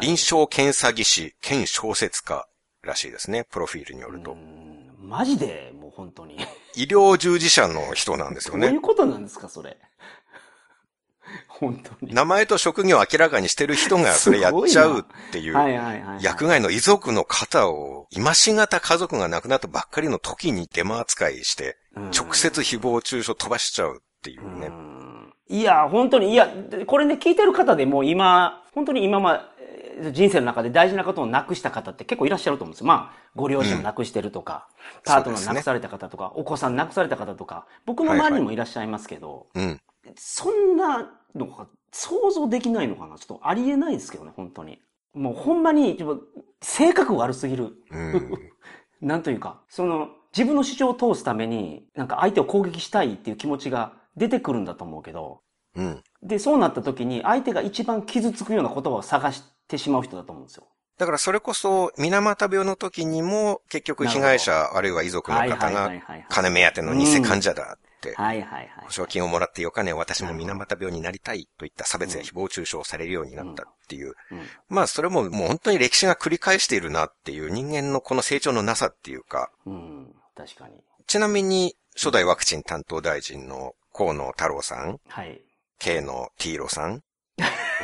[0.00, 2.46] 臨床検査技師兼小説家
[2.82, 3.44] らしいですね。
[3.50, 4.34] プロフィールによるとう。
[4.36, 6.38] んマジで、もう本当に。
[6.74, 8.80] 医療従事者の人なんですよねどういう。
[8.80, 9.76] ことなんですか、それ。
[11.48, 12.14] 本当に。
[12.14, 16.22] 名前と職業を明らかにしてる人がそれやっちゃうっていう、はいはいはいはい。
[16.22, 24.68] 薬害の遺族の方を、今しがた家族が亡くなったばっかりの時にデマ扱いして、うん直接誹謗中傷飛ばしちゃうっていうね。
[24.68, 25.02] うん
[25.48, 26.48] いや、本当に、いや、
[26.86, 32.86] これね、聞いてる方でもう今、本当に今ま、えー人生の中で大事なことをなくした方って結構いらっしゃると思うんですよ。
[32.86, 34.66] まあ、ご両親を亡くしてるとか、
[35.04, 39.80] パートナー亡くされた方とか、お子さん亡くされた方とか、僕の周りにもいらっしゃいますけど、うん。
[40.16, 43.18] そんなのが想像できないのかな？
[43.18, 44.80] ちょっとありえないですけどね、本当に。
[45.14, 45.98] もうほんまに、
[46.62, 47.74] 性格悪すぎる。
[47.90, 48.52] うん。
[49.00, 55.42] なんというか、その、自分の主張を通すために、なんか相手を攻撃したいっていう気持ちが出てくるんだと思うけど、
[55.76, 56.02] うん。
[56.22, 60.66] で、そうなった時に相手が一番傷つくような言葉を探してしまう人だと思うんですよ。
[60.98, 66.26] だからそれこそ、水俣病の時にも、結局被害者、あるいは遺族の方が、はい。
[66.28, 67.76] 金目当ての偽患者だ
[68.16, 68.84] はいはいはい。
[68.84, 74.14] 保証金をもらってよかね、私も水俣病になりたいといった差別や誹謗中傷をされるようになったっていう。
[74.30, 80.74] うんまあそれももう本当に歴史が繰り返しているなっていう人間のこの成長のなさっていうか、うん、確かに。
[81.06, 85.42] ちなみに初代ワクチン担当大臣の河野太郎さん、はい。
[85.78, 87.02] K の T ロさん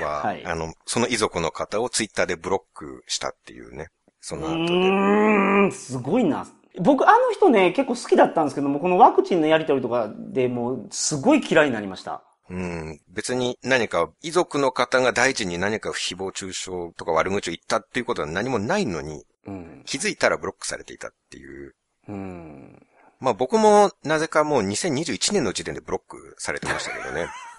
[0.00, 3.88] は、 はいあの、その遺族の方をツイッターでブロックしたっていうね。
[4.20, 4.72] そうの後で。
[4.72, 6.46] ーん、すごいな。
[6.81, 12.23] 僕、あの人ね、結構好きだったんですけども、このワクチンのやりとりとかでもう、すごい嫌いになりました。
[12.51, 13.01] うん。
[13.09, 19.83] 別に何か、遺族の方が大臣に何か誹謗中傷とか悪口を言ったっていうことは何もないのに、うん。
[19.87, 21.75] 気づいたらブロックされていたっていう。
[22.09, 22.87] うん。
[23.21, 27.27] まあ僕もなぜかもう2021年の時点でブロックされてましたけどね。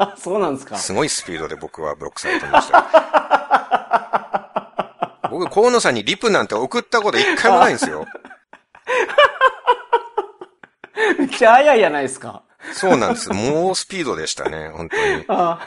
[0.00, 0.76] あ、そうなんですか。
[0.76, 2.84] すごいスピードで僕はブロックされてましたよ。
[5.30, 8.06] 僕、河野さんにリプなんて送ったこと一回もないんですよ。
[11.18, 12.42] めっちゃ早いやないですか。
[12.72, 13.32] そうなんです。
[13.32, 15.24] 猛スピードでしたね、本当に。
[15.28, 15.60] あ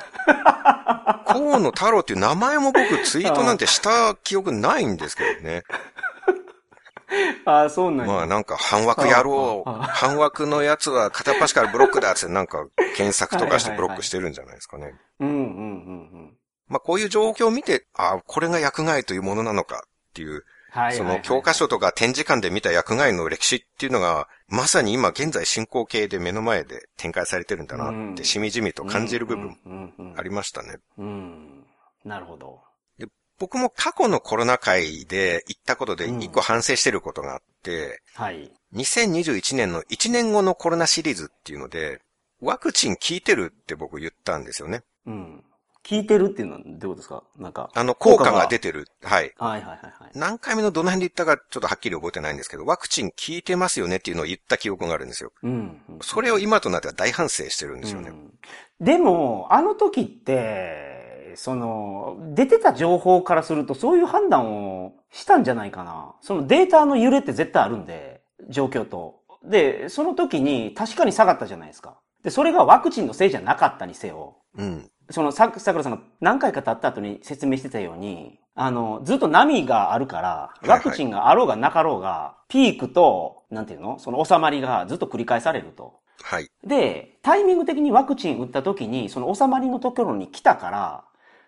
[1.26, 5.63] 河野太郎っていう名前も僕ツイートなんてした記憶ないんですけどね。
[7.45, 9.69] あ、そうなんやまあなんか反枠やろう。
[9.69, 14.93] ああ反枠のやつは片っ端からブロックだってなんか検索とかしてブロックしてるんじゃないですかね。
[15.19, 16.38] うんうんうん
[16.71, 20.45] まあこういう状況を見て、ああ、これが薬害というものなのかっていう、
[20.93, 30.77] その教科書とか展示館で見た薬害の歴史っていうのが、まさに今現在進行形で目の前で展開されてるんだなってしみじみと感じる部分ありましたね。
[30.97, 31.65] うん。
[32.05, 32.62] なるほど。
[32.97, 33.07] で
[33.38, 38.49] 僕も過去のコロナ禍で行ったことでうん一個反省してることがあって、はい。
[38.73, 41.99] 2021年の1年後のコロナシリーズっていうので、
[42.39, 44.84] ワクチン効いてるって僕言ったんですよね。
[45.05, 45.43] うん。
[45.84, 47.24] 聞いてるっていうのはどういうことですか？
[47.38, 47.70] なんか。
[47.74, 48.88] あの、効果が出てる。
[49.02, 49.34] はい。
[49.38, 50.12] はいはいはいはい。
[50.13, 55.32] 何回目のどの辺で言ったかちょっとはっきり覚えてないんですけど、ワクチン効いてますよねっていうのを言った記憶があるんですよ。
[55.44, 55.82] うん。
[56.02, 58.10] それを今となっては大反省してるんですよね。
[58.10, 58.34] うん
[58.80, 66.15] でも、あの時って、その、出てた情報からするとそういう判断をしたんじゃないかな。
[66.22, 69.22] そのデータの揺れって絶対あるんで、状況と。
[69.44, 72.00] で、その時に確かに下がったじゃないですか。
[72.24, 74.38] で、それがワクチンのせいじゃなかったにせよ。
[74.58, 74.90] うん。
[75.09, 83.99] その、さ、桜さんが何回か経った後に説明してたように、あの、ずっと波があるから、いはいワクチンがあろうがなかろうが、ピークと、なんていうの？
[83.99, 85.99] その収まりがずっと繰り返されると。
[86.21, 86.49] はい。
[86.65, 91.03] で、タイミング的にワクチン打った時に、その収まりのところに来たから、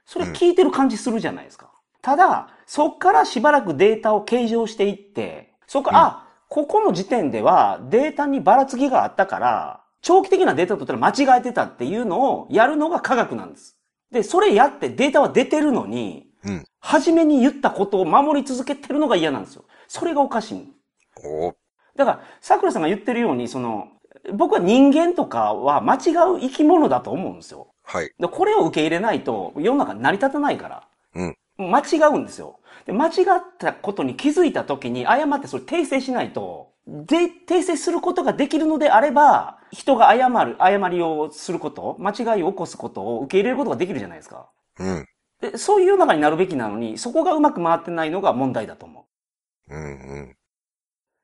[0.05, 1.69] それ聞いてる感じするじゃないですか。
[2.01, 13.77] ただ、そっからしばらくデータを計上していって、そっから、うんあ、ここの時点ではデータにばらつきがあったから、長期的なデータを取ったら間違えてたっていうのをやるのが科学なんです。
[14.11, 16.65] で、それやってデータは出てるのに、うん。
[16.79, 19.63] 初めに言ったことを守り続けてるのが嫌なんですよ。
[19.87, 20.73] それがおかしい。
[21.23, 21.53] おー
[21.95, 23.87] だから、桜さんが言ってるように、その、
[24.33, 25.97] 僕は人間とかは間違
[26.35, 27.73] う生き物だと思うんですよ。
[27.83, 28.11] はい。
[28.17, 30.87] でこれを受け入れないと世の中成り立たないから。
[31.15, 31.37] うん。
[31.57, 32.59] 間違うんですよ。
[32.85, 44.49] で間違ったことに気づいた時に誤ってそれ訂正しないと、で、訂正することができるのであれば、人が誤る、誤りをすること、間違いを起こすことを受け入れることができるじゃないですか。
[44.79, 45.07] うん。
[45.41, 49.07] でそういう世の中になるべきなのに、そこがうまく回ってないのが問題だと思
[49.69, 49.75] う。
[49.75, 49.83] うん。
[49.83, 49.87] う
[50.31, 50.37] ん。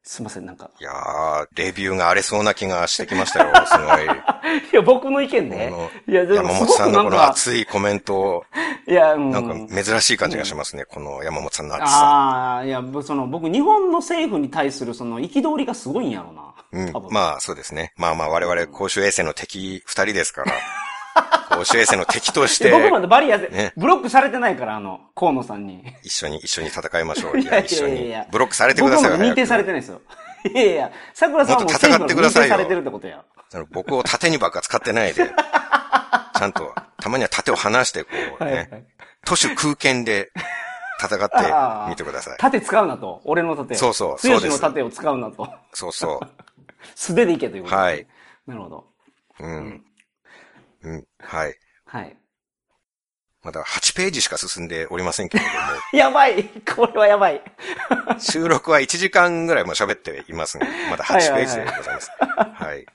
[0.09, 0.71] すいません、なんか。
[0.81, 3.53] いやー、レビューが荒れそうな気がしてきましたよ。
[3.67, 4.05] すごい。
[4.05, 5.71] いや、僕の意見ね。
[5.71, 8.43] こいや、で山本さんのこの熱いコメント、
[8.87, 9.29] いや、うん。
[9.29, 10.85] なんか珍しい感じがしますね。
[10.85, 11.97] この山本さんの熱さ。
[11.99, 16.55] ああ、いや、ぼその、僕、日本の政府に対するその、憤りがすごいんやろな。
[16.71, 17.13] うん。
[17.13, 17.93] まあ、そうですね。
[17.95, 20.53] まあまあ、我々公衆衛生の敵二人ですから、
[21.49, 25.83] 公衆衛生の敵としてで、僕まだバリアで、ねブロックされてないから、あの、河野さんに。
[26.03, 27.39] 一緒に、一緒に戦いましょう。
[27.39, 28.13] いや、いや一緒に。
[28.31, 29.17] ブロックされてく僕ださいよ。
[29.17, 30.01] まだ認定されてないですよ。
[30.53, 33.23] いやいや、桜さんはも戦ってくださいされてるってことや。
[33.71, 35.25] 僕を盾にばっか使ってないで、
[36.35, 38.09] ちゃんと、たまには盾を離して、こ
[38.39, 38.85] うはいはいね、
[39.25, 40.31] 都市空間で
[41.01, 42.37] 戦ってみてください。
[42.37, 43.21] 盾使うなと。
[43.25, 43.77] 俺の盾を。
[43.77, 45.49] そうそう強しそうの盾を使うなと。
[45.73, 46.19] そうそ
[46.95, 48.07] 素手でいけということではい。
[48.47, 48.85] なるほど。
[49.39, 49.45] う。
[49.45, 49.85] うん。
[50.83, 51.07] うん。
[51.19, 51.55] はい。
[51.85, 52.17] はい。
[53.41, 55.57] まだ8ページしか進んでおりませんけれども、
[55.97, 56.43] やばい
[56.75, 57.41] これはやばい。
[58.19, 62.11] 収録は1時間ぐらいも喋っていますが、まだ8ページでございます。
[62.17, 62.85] はい。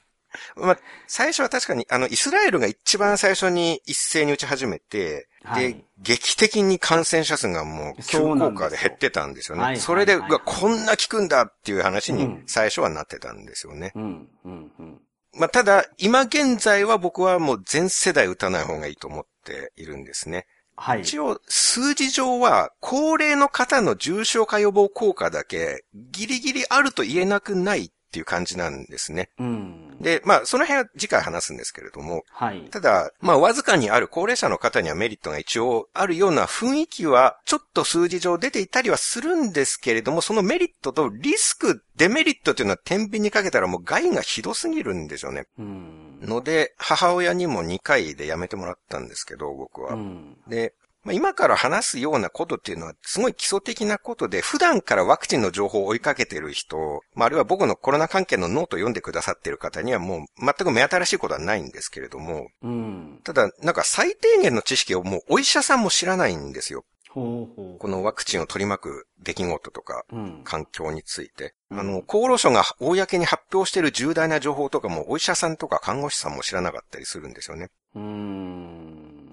[0.56, 9.62] まあ、最初は確かに、あの、イスラエルが一番最初に一斉に打ち始めて、はいで、劇的に感染者数がもう急降下で減ってたんですよね。
[9.62, 13.92] はいそれで、はいうはいわこんな効くんだっていう話にうん最初はなってたんですよね。
[13.94, 15.00] うん、うん、うん。
[15.36, 20.46] まあ、ただ、今現在は僕はもう全世代打たない方がいいと思っているんですね。
[20.76, 21.02] はい。
[21.02, 29.28] 一応、数字上は、高齢の方の重症化予防効果だけ、ギリギリあると言えなくないっていう感じなんですね。
[29.40, 29.98] うん。
[30.00, 32.60] で、まあ、その辺は次回話すんですけれども、はい。
[32.70, 45.46] ただ、まあ、わずかにある高齢者の方にはメリットが一応あるような雰囲気は、ちょっと数字上出ていたりはするんですけれども、そのメリットとリスク、デメリットっていうのは天秤にかけたらもう害がひどすぎるんですよね。
[45.58, 46.20] うん。
[46.22, 49.94] ので、母親にも2回で辞めてもらったんですけど、僕は。
[49.94, 50.36] うん。
[50.46, 50.72] で、
[51.04, 63.20] まあ、今から話すようなことっていうのは、すごい基礎的なことで、普段からワクチンの情報を追いかけてる人、まあ、あるいは僕のコロナ関係のノートを読んでくださってる方にはもう全く目新しいことはないんですけれども、うん。
[63.22, 66.84] ただ、なんか最低限の知識をもうお医者さんも知らないんですよ。
[67.10, 70.04] ほうほこのワクチンを取り巻く出来事とか。
[70.42, 71.54] 環境について。
[71.70, 77.70] うんあの、厚労省が公に発表している重大な情報とかも、お医者さんとか看護師さんも知らなかったりするんですよね。
[77.96, 78.83] うん。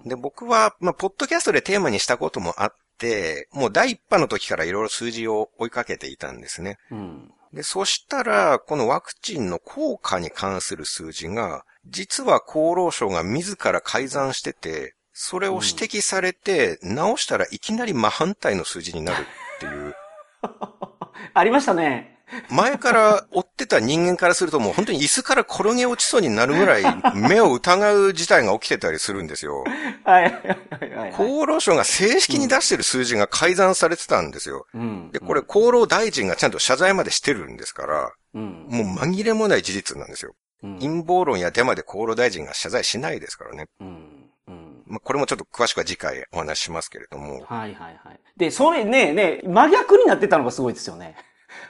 [0.05, 6.77] で、僕は、まあ、ポッドキャストでテーマにしたこともあって、もう第一波の時からいろいろ数字を追いかけていたんですね。
[6.91, 7.31] うん。
[7.53, 19.25] で、そしたら、このワクチンの効果に関する数字が、実は厚労省が自ら改ざんしてて、それを指摘されて、直したらいきなり真反対の数字になる
[19.57, 19.95] っていう。
[21.33, 22.20] ありましたね。
[22.49, 26.83] 前から追ってた人間からするともう本当に椅子から転げ落ちそうになるぐらい
[27.15, 29.63] 目を疑う事態が起きてたりするんですよ。
[30.03, 30.23] はい。
[30.23, 31.09] はいはいはい。
[31.13, 34.65] 厚労省が正式に出してる数字が改ざんされてたんですよ。
[34.73, 35.11] うん。
[35.11, 38.65] で、これ厚労大臣がちゃんと謝罪までしてるんですから、うん。
[38.69, 40.33] もう紛れもない事実なんですよ。
[40.63, 40.79] うん。
[40.79, 43.67] 陰謀論やデマで厚労大臣が謝罪しないですからね。
[44.91, 47.45] まあ、これもちょっと詳しくは次回お話ししますけれども。
[47.45, 48.19] はいはいはい。
[48.35, 51.15] で、それね、ね、真逆になってたのがすごいですよね。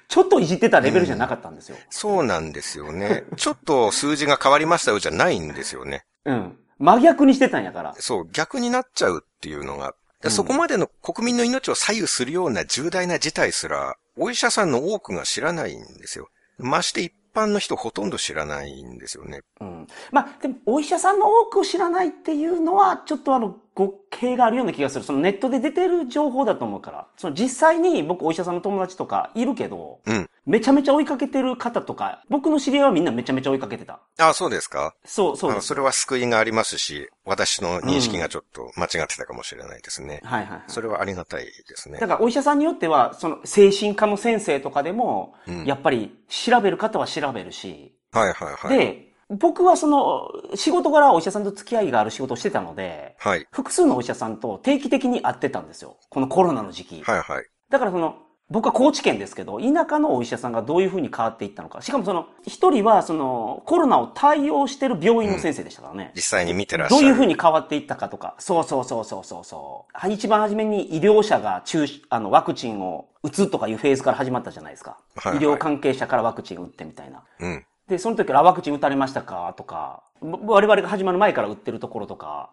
[0.07, 1.77] ちょっといじってたレベルじゃなかったんですよ。
[1.89, 3.23] そうなんですよね。
[3.38, 6.05] ちょっと数字が変わりましたよじゃないんですよね。
[6.25, 6.57] うん。
[6.79, 7.95] 真逆にしてたんやから。
[7.99, 9.93] そう、逆になっちゃうっていうのが、うん
[10.29, 16.29] そこまでの国民の命を左右するような重大な事態すら、お医者さんの多くが知らないんですよ。
[16.59, 19.41] まして一般の人ほとんど知らないんですよね。
[19.59, 19.88] うん。
[20.11, 25.05] まあ、でも、お医者さんの多くを知らないっていうのは、ちょっとあの、誤解があるような気がする。
[25.05, 27.07] そのネットで出てる情報だと思うから。
[27.17, 30.30] その実際に僕お医者さんの友達とかいるけど、うん。
[30.45, 34.01] めちゃめちゃ追いかけてる方とか、僕の知り合いはみんなめちゃめちゃ追いかけてた。
[34.17, 35.67] ああ、そうですかそう、そうです。
[35.67, 40.19] それは救いがありますし、私の認識がちょっと間違ってたかもしれないですね。
[40.24, 40.63] はいはいはい。
[40.67, 42.07] それはありがたいですねだ。
[42.07, 48.78] からお医者さんによっては、その精神科の先生とかでも、うんやっぱり調べる方は調べるし、はいはいはい。
[48.78, 53.47] で、僕はその、仕事柄お医者さんと付き合いがある仕事をしてたので、はい。
[53.51, 55.95] 複数のお医者さんと定期的に会ってたんですよ。
[56.09, 57.01] このコロナの時期。
[57.01, 57.45] はいはい。
[57.69, 58.15] だからその、
[58.49, 61.82] 僕は高知県ですけど、田舎のお医者さんがどういうふうに変わっていったのか。
[61.82, 66.11] しかもその、一人はその、コロナを対応してる病院の先生でしたからね。
[66.15, 67.01] 実際に見てらっしゃる。
[67.01, 68.36] どういうふうに変わっていったかとか。
[68.39, 69.91] そうそうそうそうそうそう。
[69.97, 74.97] は一番初めに医療者が中止、あの、ワクチンを打つとかいうフェーズから始まったじゃないですか。
[75.15, 77.23] はいはい医療関係者からワクチン打ってみたいな。
[77.39, 77.65] うん。
[77.91, 79.53] で、その時からあワクチン打たれましたか？
[79.57, 82.49] とか、ぼ我々が始まる前から打ってるところとか、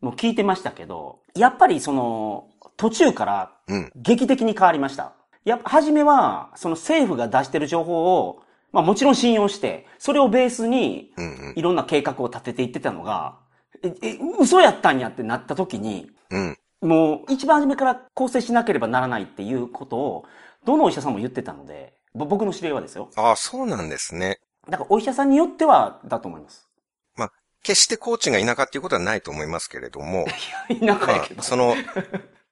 [0.00, 3.92] もう聞いてましたけど、やっぱりその、途中からうん。
[3.94, 5.12] 劇的に変わりました。
[5.44, 11.52] やっぱ、初めは、その政府が出してる情報を、まあもちろん信用して、それをベースに、うんうん。
[11.54, 13.38] いろんな計画を立てていってたのが、
[13.84, 16.58] え、え、嘘やったんやってなった時に、うん。
[16.80, 20.24] もう一番初めから構成しなければならないっていうことを、
[20.64, 23.08] どのお医者さんも言ってたので、ぼ僕の知り合いはですよ。
[23.16, 24.40] ああ、そうなんですね。
[24.70, 26.68] だからお医者さんによっては、だと思います。
[27.16, 30.26] まあ、決してコーチが田舎っていうことはないと思いますけれども、
[30.68, 31.40] 田舎まやけど。
[31.40, 31.74] あ、その、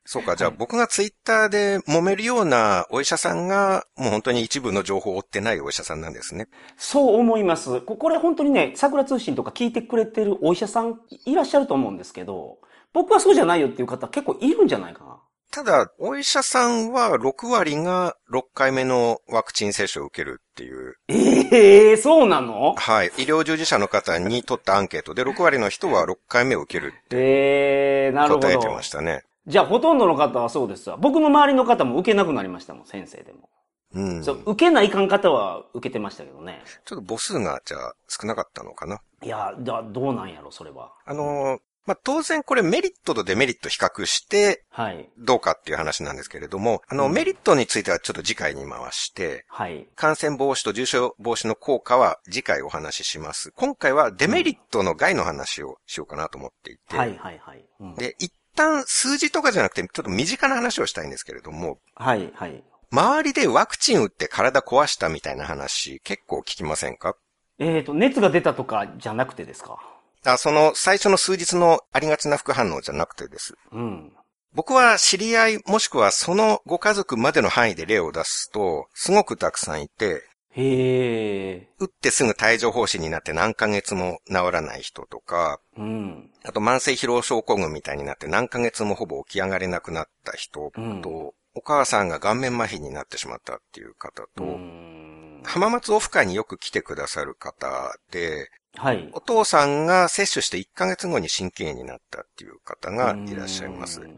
[0.05, 6.49] そうか、じゃあ僕がツイッターで揉めるようなお医者さんが、もう本当に一部の情報を追ってないお医者さんなんですね。
[6.79, 7.83] そう思います。
[7.83, 12.59] ここれ本当にね、桜通信とか聞いてくれてるお医者さんいらっしゃると思うんですけど、
[12.95, 15.18] 僕はそうじゃないよっていう方結構いるんじゃないかな。
[15.51, 22.75] ただ、お医者さんは6割が6回目のワクチン接種を受けるっていう、ええそうなの？
[22.77, 23.07] はい。
[23.17, 28.69] 医療従事者の方に取ったアンケートで6割の人は6回目を受けるってええなるほど答えて。
[28.69, 29.23] ましたね。
[29.47, 30.99] じゃあほとんどの方はそうですわ。
[30.99, 33.49] 僕の周りの方も受けなくなりましたもん、先生でも。
[33.95, 34.23] うん。
[34.23, 36.63] ちょそう、受けないかん方は受けてましたけどね。
[36.81, 39.01] っと母数がじゃあ少なかったのかな。
[39.23, 40.93] いや、じゃあどうなんやろ、それは。
[41.07, 45.09] あのーまあ、当然これメリットとデメリット比較してはい。
[45.17, 49.89] どうかっていう話なんですけれども、あの、うんメリットについてはちょっと次回に回して、はい。
[49.97, 53.53] 感染防止と重症防止の効果は次回お話しします。
[53.57, 57.65] 今回はデメリットの害の話をしようかなと思っていて、はい、はい、はい。
[57.81, 62.63] うんで、一旦数字とかじゃなくて、ちょっと身近な話をしたいんですけれども、はい、はい。
[62.91, 67.17] 周りでワクチン打って体壊したみたいな話結構聞きませんか？
[67.59, 69.79] えっ、と、熱が出たとかじゃなくてですか？
[70.25, 73.55] あ、その最初の数日のありがちな副反応じゃなくてです。
[73.73, 74.13] うん。
[74.55, 81.69] 僕は知り合いもしくはそのご家族までの範囲で例を出すと、すごくたくさんいて、へえ。
[81.79, 86.31] 打ってすぐ帯状疱疹になって何ヶ月も治らない人とか、うん。
[86.45, 98.49] あと慢性疲労症候群みたいになって何ヶ月もほぼ起き上がれなくなった人と、うんお母さんが顔面麻痺になってしまったっていう方と、うん浜松オフ会によく来てくださる方で、
[98.79, 99.11] はい。
[99.13, 104.05] お父さんが接種して1ヶ月後に心筋炎になったっていう方がいらっしゃいますう。
[104.05, 104.17] ん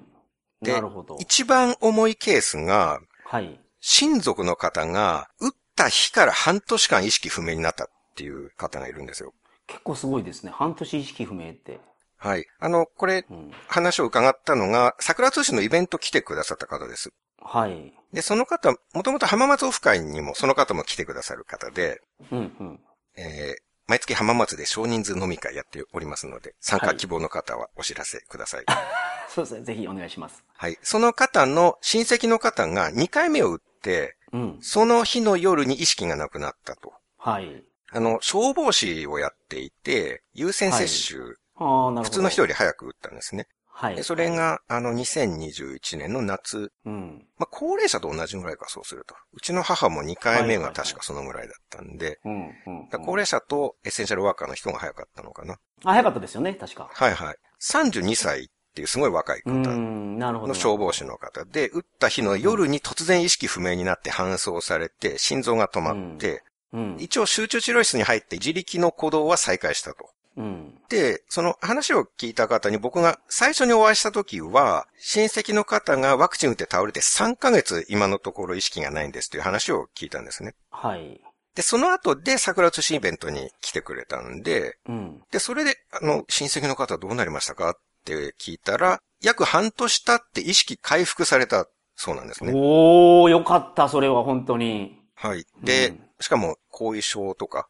[0.62, 1.16] でなるほど。
[1.18, 3.58] 一番重いケースが、はい。
[3.80, 9.32] 親族の方が打った日から半年間意識不明になったっていう方がいるんですよ。
[9.66, 10.52] 結構すごいですね。
[10.54, 11.80] 半年意識不明って。
[12.18, 12.44] はい。
[12.58, 13.50] あの、これ、うん。
[13.68, 17.11] 話を伺ったのが、桜通信のイベント来てくださった方です。
[17.40, 17.94] はい。
[18.12, 22.80] で、その方、もともと浜松オフ会にもその方も来てくださる方で、うん、うん。
[23.16, 28.64] えー毎月浜松で少人数飲み会やっておりますので、参加希望の方はお知らせください。
[29.28, 29.64] そうですね。
[29.64, 30.45] ぜひお願いします。
[30.57, 30.78] はい。
[30.80, 34.59] その方の親戚の方が2回目を打って、うん。
[34.62, 36.93] その日の夜に意識がなくなったと。
[37.18, 37.64] はい。
[37.91, 42.03] あの、消防士をやっていて、優先接種、ああ、なるほど。
[42.05, 43.49] 普通の人より早く打ったんですね。
[43.81, 43.97] はい。
[43.97, 47.26] でそれが、あの、2021年の夏、うん。
[47.39, 49.14] まあ、高齢者と同じぐらいか、そうすると。
[49.33, 52.89] うちの母も2回目が確かそのぐらいだったんで、うん。
[52.91, 55.55] 高齢者とエッセンシャルワーカーの人が早かったのかな。
[55.85, 56.53] あ、早かったですよね。
[56.53, 56.91] 確か。
[56.93, 57.37] はいはい。
[57.62, 59.51] 32歳っていうすごい若い方。
[59.51, 66.43] の消防士の方で、打った日の夜に突然意識不明になって搬送されて、心臓が止まって、
[66.74, 66.97] うん。
[67.01, 70.11] 一応集中治療室に入って自力の鼓動は再開したと。
[70.41, 70.74] うん。
[70.88, 80.55] で、その話を聞いた方に僕が最初にお会いした時は、親戚の方がワクチン打って倒れて3ヶ月今のところ意識がないんですという話を聞いたんですね。
[80.70, 81.20] はい。
[81.55, 85.20] で、その後で桜通信イベントに来てくれたんで、うん。
[85.30, 87.74] で、それで、あの、親戚の方どうなりましたかっ
[88.07, 91.66] て聞いたら、約半年経って意識回復された
[91.97, 92.53] そうなんですね。
[92.55, 94.97] おー、よかった、それは本当に。
[95.14, 95.45] はい。
[95.62, 97.64] で、うんしかも後遺症とか、うん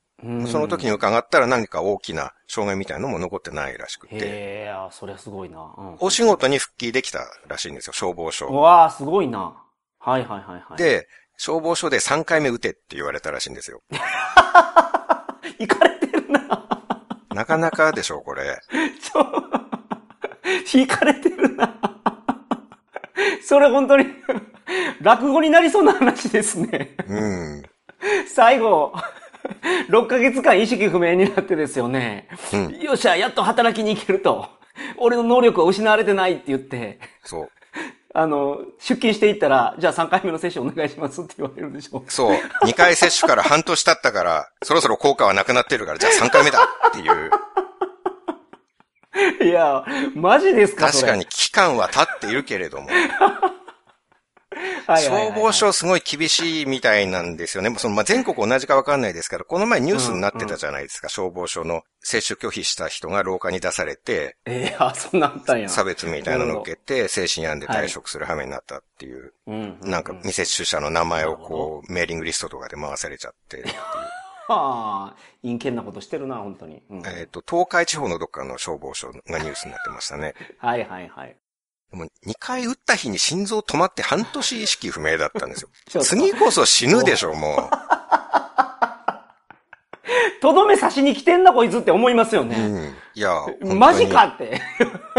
[0.47, 4.19] その時に伺ったら何か大きな障害みたいなのも残ってないらしくて、へ
[4.67, 5.75] え、あそりゃすごいな。
[5.77, 8.47] うんお仕事に復帰できたらしいんですよ、消防う署。
[8.49, 9.55] わあ、すごいな。
[9.99, 13.81] はいはいはいはい。、で、消防署で3回目打てって言われたらしいんですよ。
[15.59, 16.69] 行かれてるな。
[17.35, 18.61] なかなかでしょう、これ。
[19.01, 21.75] ちょ、引かれてるな。
[23.43, 24.07] それ本当に、
[25.01, 26.95] 落語になりそうな話ですね。
[27.09, 27.21] う
[27.59, 27.63] ん。
[28.29, 28.93] 最後、
[29.89, 32.29] 6ヶ月間意識不明になってですよね。
[32.53, 34.49] うんよっしゃ、やっと働きに行けると。
[34.97, 37.51] 俺の能力は失われてないって言って、そう。
[38.13, 42.05] あの、出勤していったら、じゃあ3回目の接種お願いしますって言われるでしょ。
[42.09, 42.37] そう。
[42.65, 47.31] 2回接種から半年経ったから、そろそろ効果はなくなってるから、じゃあ3回目だっていう。
[49.45, 49.85] いや、
[50.15, 51.27] マジですか確かに。
[51.27, 52.89] 期間は経っているけれども、
[54.87, 57.75] 消防署すごい厳しいみたいなんですよね。
[57.79, 61.09] そのまあ、全国同じかわかんないですけど、この前ニュースになってたじゃないですか。
[61.09, 65.69] 消防署の接種拒否した人が廊下に出されて、えー、あ、そんなったんや。
[65.69, 69.79] 差別みたいなのを受けて、精神病んで退職する羽目になったっていう、うん。
[69.83, 73.75] なんか未接種者の名前をこう、メーリングリストとかで回されちゃってっていう。
[74.49, 76.83] は あ、陰険なことしてるな、本当に。
[76.91, 80.35] うんえっと、東海地方のどっかの消防署がニュースになってましたね。
[80.59, 81.37] はいはいはい。
[81.91, 85.69] でも2回打った日に心臓止まって半年意識不明だったんですよ
[86.03, 87.71] 次こそ死ぬでしょ、も
[90.41, 92.45] とどめ刺しに来てんな、こいつって思いますよう。
[92.45, 92.57] うね。
[92.57, 92.95] ん。
[93.15, 94.61] いや、マジかって。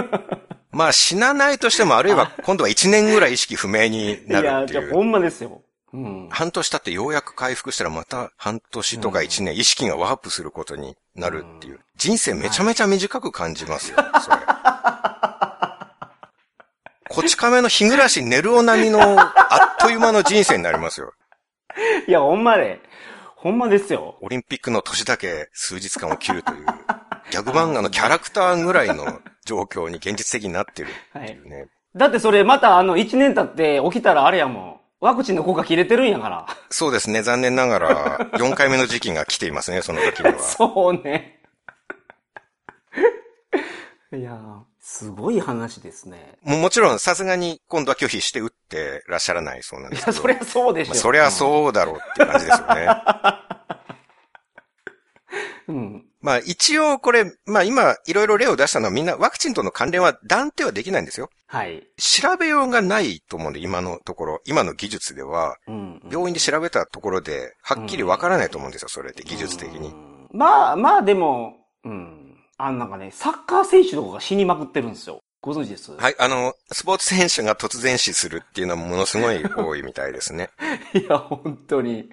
[0.72, 4.82] まあ死なないとしても、あるいは今度は1年ぐらい意識不明にいなるや、っていう。
[4.82, 5.62] じゃあほんまですよ。
[5.94, 6.30] うん。
[6.32, 11.80] 半年経ってようやく回復したらまた半年とか1年意識がワープすることになるっていう。
[11.98, 14.38] 人生めちゃめちゃ短く感じますよ、それ。
[17.14, 21.14] こち亀の日暮らし寝るお並みの あっという間の人生になりますよ。
[22.08, 22.80] いや、ほんまで。
[23.36, 24.18] ほんまですよ。
[24.22, 26.66] オリンピックの年だけ数日間を切るという、
[27.32, 31.68] ギャグ漫画のキャラクターぐらいの状況に現実的になってるっていうね。
[31.96, 34.82] だってそれまたあの1年経って起きたらあれやもん。
[35.02, 36.46] ワクチンの効果切れてるんやから。
[36.70, 40.38] そうですね、残念ながら4回目の時期が来ていますね、その時には。
[40.40, 41.42] そうね。
[44.14, 46.40] いやー、すごい話ですね。
[46.42, 50.18] もうもちろんさすがに今度は拒否して打ってらっしゃらないそうなんいや、ですけど。
[50.22, 50.92] そりゃそうでしょ。
[50.92, 52.88] まあそりゃそうだろうっていう感じですよね。
[55.68, 55.76] うん。
[55.76, 56.06] うん。
[56.20, 61.30] まあ一応これ、まあ今いろいろ例を出したのはみんなワクチンとの関連は断定はできないんですよ。
[61.46, 61.88] はい。
[61.98, 66.02] 調べようがないと思うんで、今のところ、今の技術では、うん。
[66.12, 69.92] 病院で調べたところで、はっきりわからないと思うんですよ、それって技術的にう。
[69.92, 71.54] んまあ、まあでも、
[71.84, 72.21] うん。
[72.66, 75.20] あんなんかね、サッカー選手とかが死にまくってるんですよ。
[75.42, 75.92] ご存知です？
[75.94, 80.50] はい、あの、スポーツ選手が突然死するっていうのはものすごい多いみたいですね。
[80.94, 82.10] いや、本当に。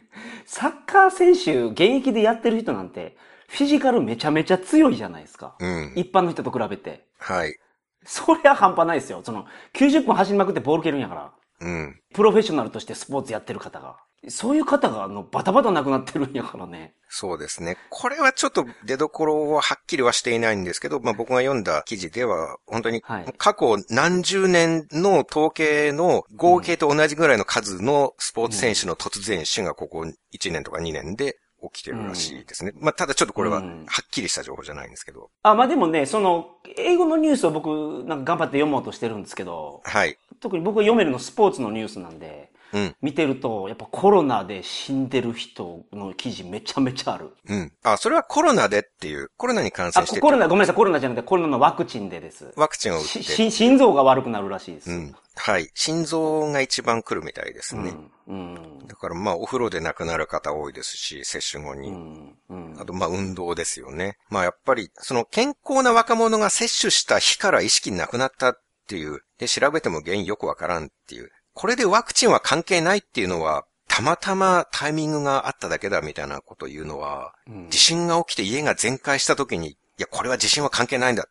[0.47, 3.19] サッカー選手、現役でやってる人なんて、
[3.49, 5.57] フィジカルめちゃめちゃ強いじゃないですか。
[5.59, 5.93] うん。
[5.95, 7.07] 一般の人と比べて。
[7.19, 7.59] はい。
[8.05, 9.23] そりゃ半端ないですよ。
[9.23, 11.33] その、90分走りまくってボール蹴るんやから。
[11.61, 12.01] うん。
[12.15, 13.97] プロフェッショナルとしてスポーツやってる方が。
[14.29, 16.95] そういう方が、あの、バタバタ亡くなってるんやからね。
[17.09, 17.77] そうですね。
[17.89, 30.01] これはちょっと出所ははっきりはしていないんですけど、まあ僕が読んだ記事では、本当にはい過去何十年の統計の合計と同じぐらいの数のスポーツ選手の突然死がここ
[30.35, 31.39] 1年とか2年で
[31.73, 32.73] 起きてるらしいですね。
[32.77, 35.31] まあただちょっとこれははうんっきりした情報じゃないんですけど。
[35.43, 40.19] あ、まあでもね、その、英語のニュースを僕、なんか頑張って読もうとしてるんですけど、はい。
[40.41, 42.97] 特に僕が読めるのスポーツのニュースなんで、うん。
[43.01, 47.31] 見てると、やっぱコロナで死んでる人の記事めちゃめちゃある。
[47.49, 47.73] うん。
[47.83, 52.53] あ、それはコロナでっていう、コロナに感あ、染してコロナ、ごめんなさい、コロナじゃなくてコロナのワクチンでです。
[52.57, 53.25] ワクチンを打っし、て。
[53.25, 54.91] し心臓が悪くなるらしいです。
[54.91, 55.15] うん。
[55.37, 55.71] はい。
[55.75, 57.95] 心臓が一番来るみたいですね。
[58.27, 58.55] うん。
[58.55, 58.87] うん。
[58.87, 61.89] だからまあお風呂で亡くなる方多いですし、接種後に。
[61.89, 62.35] うん。
[62.51, 62.77] うん。
[62.79, 64.17] あと、まあ、運動ですよね。
[64.31, 68.55] まあ、やっぱり、その健康な若者が接種した日から意識なくなったっ
[68.89, 71.31] ていう、で、調べても原因よくわからんっていう。
[71.59, 81.27] これでワクチンは関係ないっていうのは、たまたまタイミングがあっただけだみたいなことを言うのは、うん地震が起きて家が全壊した時に、いや、これは地震は関係ないんだ。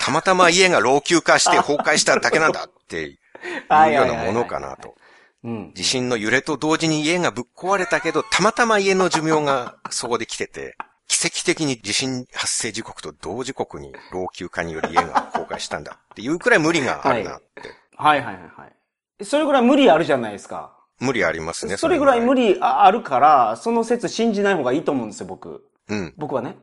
[0.00, 4.96] たまたま家が老朽化して崩壊しただけなんだっていうようなものかなと。
[5.44, 5.72] うん。
[5.72, 10.76] 地震の揺れと同時に家がぶっ壊れたけど、たまたま家の寿命がそこで来てて、
[11.06, 17.72] 奇 奇跡的に地震発生時刻と同時刻に老朽化により家が崩壊したんだっていうくらい無理があるなって。
[17.94, 18.77] はいはいはいはい。
[19.22, 20.76] それぐらい無理あるじゃないですか。
[21.00, 21.76] 無理ありますね。
[21.76, 25.64] それぐらい無理ああるから、その説信じない方がいいと思うんですよ、僕。
[25.88, 26.14] うん。
[26.16, 26.56] 僕はね。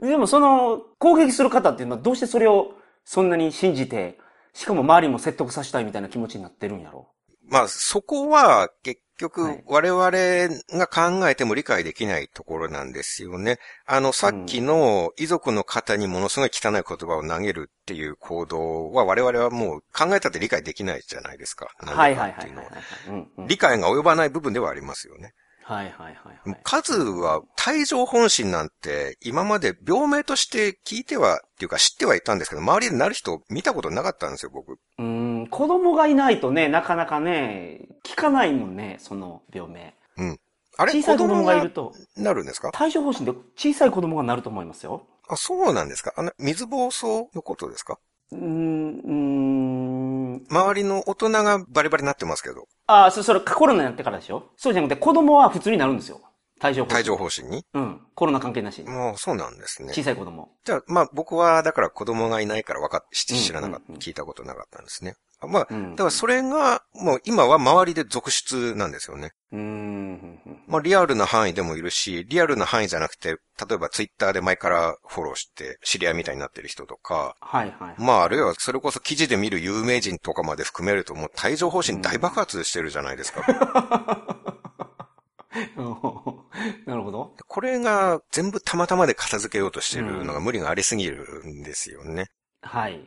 [0.00, 2.72] でもその、攻撃する方っていうのはどうしてそれを
[3.04, 4.18] そんなに信じて、
[4.54, 7.08] しかも周りも説得させたいみたいな気持ちになってるんやろ
[7.52, 10.10] まあ、そこは結は局い我々
[10.76, 13.58] が考えても理解できないところなんですよね。
[13.86, 21.68] あの、さっきの遺族の方にものすごい汚い言葉を投げるっていう行動は我々はもう考えたって理解できないじゃないですか。
[21.78, 22.52] はいはいはい
[23.46, 25.32] 理解が及ばない部分ではありますよね。
[25.64, 26.60] はいはいはいはい。
[26.64, 34.72] 数は帯状本心なんて今まで病名として聞いては、っていうか知ってはいたんですけど、周りでなる人見たことなかったんですよ、僕。
[34.72, 35.04] うー
[35.42, 39.94] ん、子供がいないとね、なかなかね、聞かないもんね、その病名。
[40.78, 42.70] あれ小さい子供がいると、なるんですか？
[42.72, 45.06] 対処方針で小さい子供がなると思いますよ。
[45.28, 46.14] あ、そうなんですか？
[46.16, 47.98] あの、水暴走のことですか？
[48.32, 49.12] うーん、うー
[50.42, 50.46] ん。
[50.48, 54.50] 周りの大人がバリバリになってますけど、ああ、そ、それコロナになってからでしょ？
[54.56, 56.22] そうじゃなくて子供は普通になるんですよ。
[56.58, 56.96] 対処方針。
[57.00, 57.66] 帯状疱疹に？
[57.74, 58.00] うん。
[58.14, 58.88] コロナ関係なしに。
[58.88, 60.02] もうそうなんですね小。
[60.02, 60.48] さい子供。
[60.64, 65.16] じゃあ、まあ僕はだから子供がいないから分かっ、知知らなかった、うんうんうん聞いたことなかったんですね。
[65.42, 69.32] あまあ、うんだからそれが、もう今は周りで続出なんですよね。
[69.50, 70.38] うーん。
[70.68, 77.94] まあリアルな範囲でもいるし、リアルな範囲じゃなくて、例えばツイッターで前からフォローして知り合いみたいになってる人とか、はいはい。
[77.98, 83.44] まああるいはそれこそ記事で見る有名人とかまで含めるともう帯状疱疹大爆発してるじゃないですか。
[86.86, 87.34] なるほど。
[87.46, 92.26] これが全部たまたまで片付けようとしてるのが無理がありすぎるんですよね。
[92.62, 93.06] はい。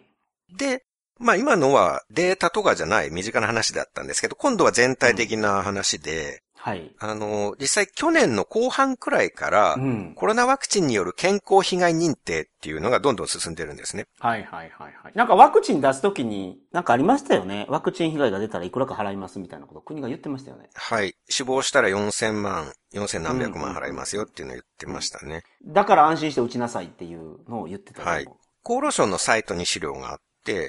[0.57, 0.83] で、
[1.20, 6.95] まあ今のはデータとかじゃない身近な話だったんですけど、今度は全体的な話で、はい。
[6.97, 10.13] あの、実際去年の後半くらいからう、ん。
[10.16, 14.07] コロナワクチンによる健康被害認定っていうのがどんどん進んでるんですね。
[14.20, 15.11] はいはいはいはい。
[15.13, 17.68] なんかワクチン出すときに、なんかありましたよね？
[17.70, 20.70] ワクチン被害が出たらいくらか払いますみたいなこと国が言ってましたよね。
[20.74, 21.13] はい。
[21.30, 25.43] 死亡したら4000万、4000何百万払いますよっていうのを言ってましたね。
[25.68, 28.26] だから安心して打ちなさいっていうのを言ってたはい
[28.68, 30.24] 厚労省のサイトに資料があって、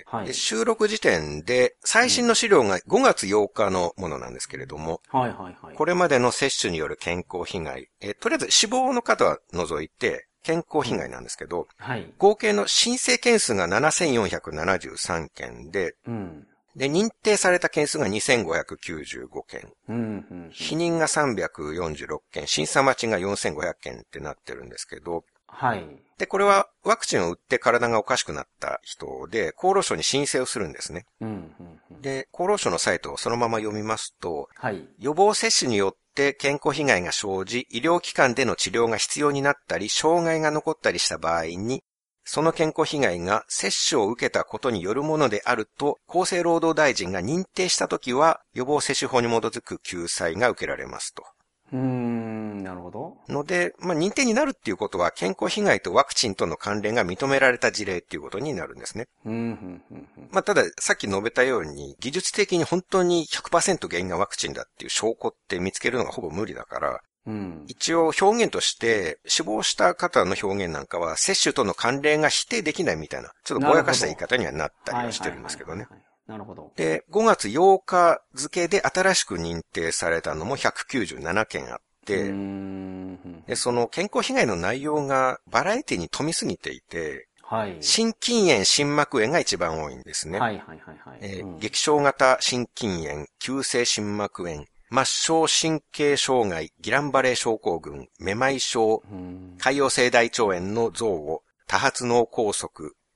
[0.07, 5.75] はいで収録時点で最新の資料が5月8日のものなんですけれども、はいはいはい。
[5.75, 12.07] これまでの接種による健康被害、えーとりあえず死亡の方は除いて健康被害なんですけど、はい。
[12.19, 16.47] 合計の申請件数が7473件で、うん。
[16.77, 20.51] で、認定された件数が2595件、うん、うん。
[20.53, 25.25] 否認が346件、審査待ちが4500件ってなってるんですけど、
[25.57, 25.85] はい。
[26.19, 31.05] で、これはワクチンを打って体がおかしくなった人で、厚労省に申請をするんですね。
[31.21, 32.03] うん、うん、うん。
[32.03, 34.87] で、厚労省のサイトをそのまま読みますと、はい。
[34.99, 41.83] 予防接種によって健康被害が生じ、医療機関での治療が必要になったり、障害が残ったりした場合に、
[42.25, 51.25] その健康被害が接種を受けたことによるものであると、厚生労働大臣が認定したときは、予防接種法に基づく救済が受けられますと。
[51.73, 53.17] うーん、なるほど。
[53.29, 59.09] ので、まあ、認定になるっていうことは、健康被害とワクチンとの関連が認められた事例っていうことになるんですね。
[59.25, 60.29] うん、うん、うん、うん。
[60.31, 67.65] まあ、ただ、さっき述べたように、技術的に本当に100%原因がワクチンだっていう証拠って見つけるのがほぼ無理だから、うん。
[67.67, 75.83] 一応表現として、死亡した方の表現なんかは、接種との関連が否定できないみたいな、ちょっとぼやかした言い方にはなったりはしてるんですけどね。
[75.83, 76.06] はいはいはいはい。
[76.27, 76.73] なるほど。
[76.77, 83.43] で、5月8日付で新しく認定されたのも197件あって、ん。
[83.47, 87.77] で、その健康被害の内容がバラエティに富みすぎていて、はい。
[87.81, 90.41] 心筋炎、心膜炎が一番多いんですね。
[90.41, 91.19] はいはいはいはい。
[91.21, 95.05] えーうん激小型心筋炎、急性心膜炎、末
[95.47, 102.69] 梢神経障害、ギランバレー症候群、めまい症、うん潰瘍性大腸炎の増を、多発脳梗塞、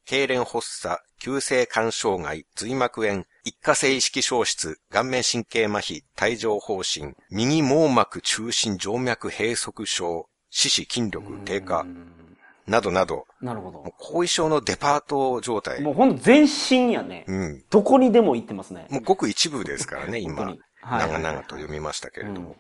[0.07, 13.85] 痙攣発作、急性肝障害、髄膜炎、一過性意識消失、顔面神経麻痺、帯状疱疹、右網膜中心静脈閉塞症、四肢筋力低下う、んなどなど、なるほど。
[13.99, 15.83] 後遺症のデパート状態。
[15.83, 17.25] もうほんと全身やね。
[17.29, 17.64] うん。
[17.68, 18.87] どこにでも行ってますね。
[18.91, 20.43] もうごく一部ですからね、 今。
[20.43, 22.57] はい長々と読みましたけれども。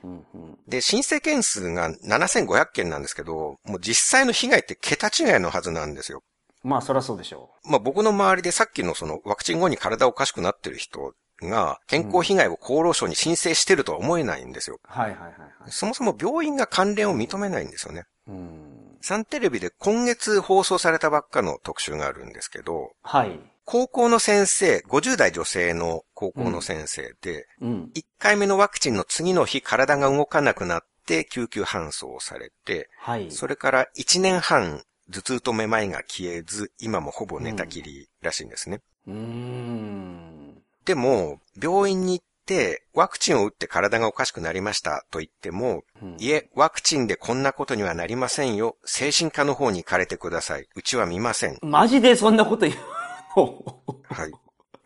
[0.68, 6.22] で、申請件数が7500件なんですけど、もう実際の被害って桁違いのはずなんですよ。
[6.62, 14.78] まあ、そりゃそうでしょまあ僕の周りでさっきのそのワクチン後に体おかしくなってる人が健康被害を厚労省に申請してるとは思えないんですよ。
[14.84, 14.86] う。
[14.86, 15.70] はいはいはいはい。
[15.70, 18.04] そもそも病院が関連を認めないんですよね。
[18.28, 18.98] うん。
[19.00, 23.40] サンテレビで今月放送されたばっかの特集があるんですけど、はい。
[23.64, 27.90] 高校の先生、50代女性の高校の先生で、うん。
[27.94, 33.32] 1回目のワクチンの次の日体が動かなくなってて救急搬送されて、はい。
[33.32, 38.80] それから1年半頭痛とめまいが消えず、今もほぼ寝たきりらしいんですね。
[39.06, 40.62] うーん。
[40.84, 48.76] でも、病院に行って、ワクチンを打って体がおかしくなりましたと言っても、うんいえ、ワクチンでこんなことにはなりませんよ。
[48.84, 50.66] 精神科の方に行かれてください。
[50.74, 51.58] うちは見ません。
[51.62, 52.78] マジでそんなこと言う
[53.36, 53.64] の？
[54.04, 54.32] はい。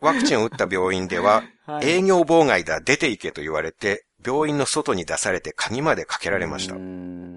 [0.01, 6.81] ワクチンを打った病院では、 はい営業妨害だ、出て行けと言われて、病院の外に出されて鍵までかけられましたうー。
[6.81, 7.34] ん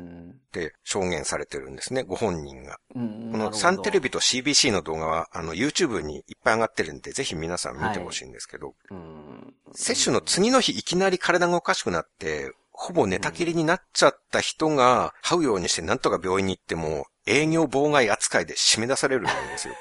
[0.48, 2.78] って証言されてるんですね、ご本人が。
[2.94, 19.74] うんこのサンテレビと CBC の動画は、あの、YouTube にいっぱい上がってるんで、ぜひ皆さん見てほしいんですけど、うん接種の次の日いきなり体がおかしくなって、ほぼ寝たきりになっちゃった人が、這うようにしてなんとか病院に行っても、営業妨害扱いで締め出されるんですよ。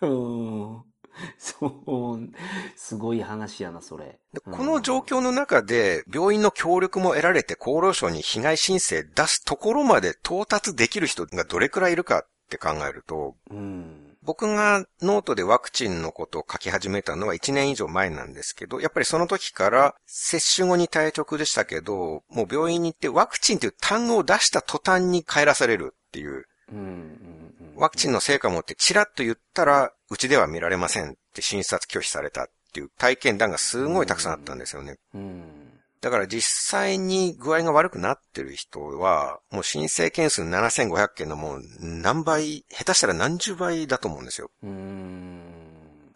[1.20, 1.34] うん。
[1.38, 2.28] そう、
[2.76, 4.18] すごい話やな、それ。
[4.32, 14.16] でこの状況の中で、病院の協力も得られて厚労省に被害申請出すところまで到達できる人がどれくらいいるかって考えると、うん。
[14.24, 27.41] 僕がノートでワクチンのことを書き始めたのは1年以上前なんですけど、やっぱりその時から接種後に退直でしたけど、もう病院に行ってワクチンという単語を出した途端に帰らされるっていう、うん。
[27.74, 27.80] うん。
[27.80, 34.98] ワクチンの成果を持ってチラッと言ったら、うちでは見られませんって診察拒否されたっていう体験談がすごいたくさんあったんですよね。
[35.14, 35.72] うん。
[36.02, 44.50] だから実際に具合が悪くなってる人は、もう申請件数7500件のもう何倍、下手したら何十倍だと思うんですよ。
[44.64, 45.40] うん。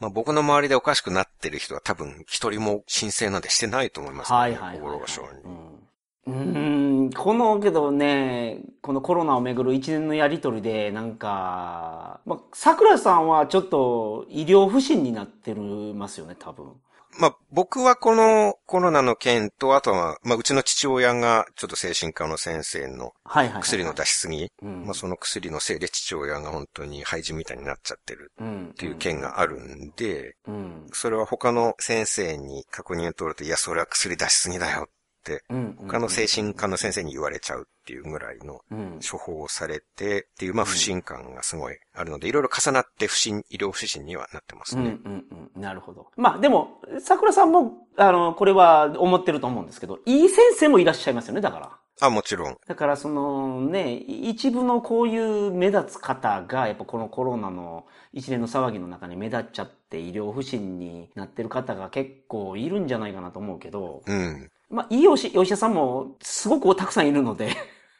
[0.00, 4.38] まあ僕の周りでおかしくなってる人は多分一人も申請なんてしてないと思います、ね。
[4.38, 5.28] はいはいはい、厚労省に。
[5.44, 5.75] うん。
[6.26, 16.72] うん、このけどね、このコロナをめぐる一年のやりとりで、なんか、まあ、桜さんはちょっと医療不信になってるますよね、多分。
[17.18, 23.14] まあ僕はこのコロナの件と、あとは、まあうちの父親がちょっと精神科の先生の。
[23.60, 28.68] 薬の出しすぎ、うんまあその薬のせいで父親が本当に廃人みたいになっちゃってるうん。
[28.72, 30.86] っていう件があるんで、うん。
[30.92, 34.88] それは他の先生に確認を取ると、いや、それは薬出しすぎだよ。
[35.86, 39.00] 他の精神科の先生に言われちゃうっていうぐらいのうん。
[39.00, 44.98] 処方をされてっていう、まあ不信感がすごいあるので、いろいろ重なって不信、医療不信にはなってますうんね。
[45.04, 45.24] うん
[45.54, 45.60] うん。
[45.60, 46.08] なるほど。
[46.16, 51.78] まあでも、桜さんも、あの、これは思ってると思うんですけど、いい先生もいらっしゃいますよね、だから。
[52.00, 52.56] あ、もちろん。
[52.66, 64.50] だからそのね、一部のこういう目立つ方が、やっぱこのコロナの一連の騒ぎの中に目立っちゃって医療不信になってる方が結構いるんじゃないかなと思うけど、うん。
[64.68, 67.56] まあいいおしお医者さんもすごくたくさんいるので、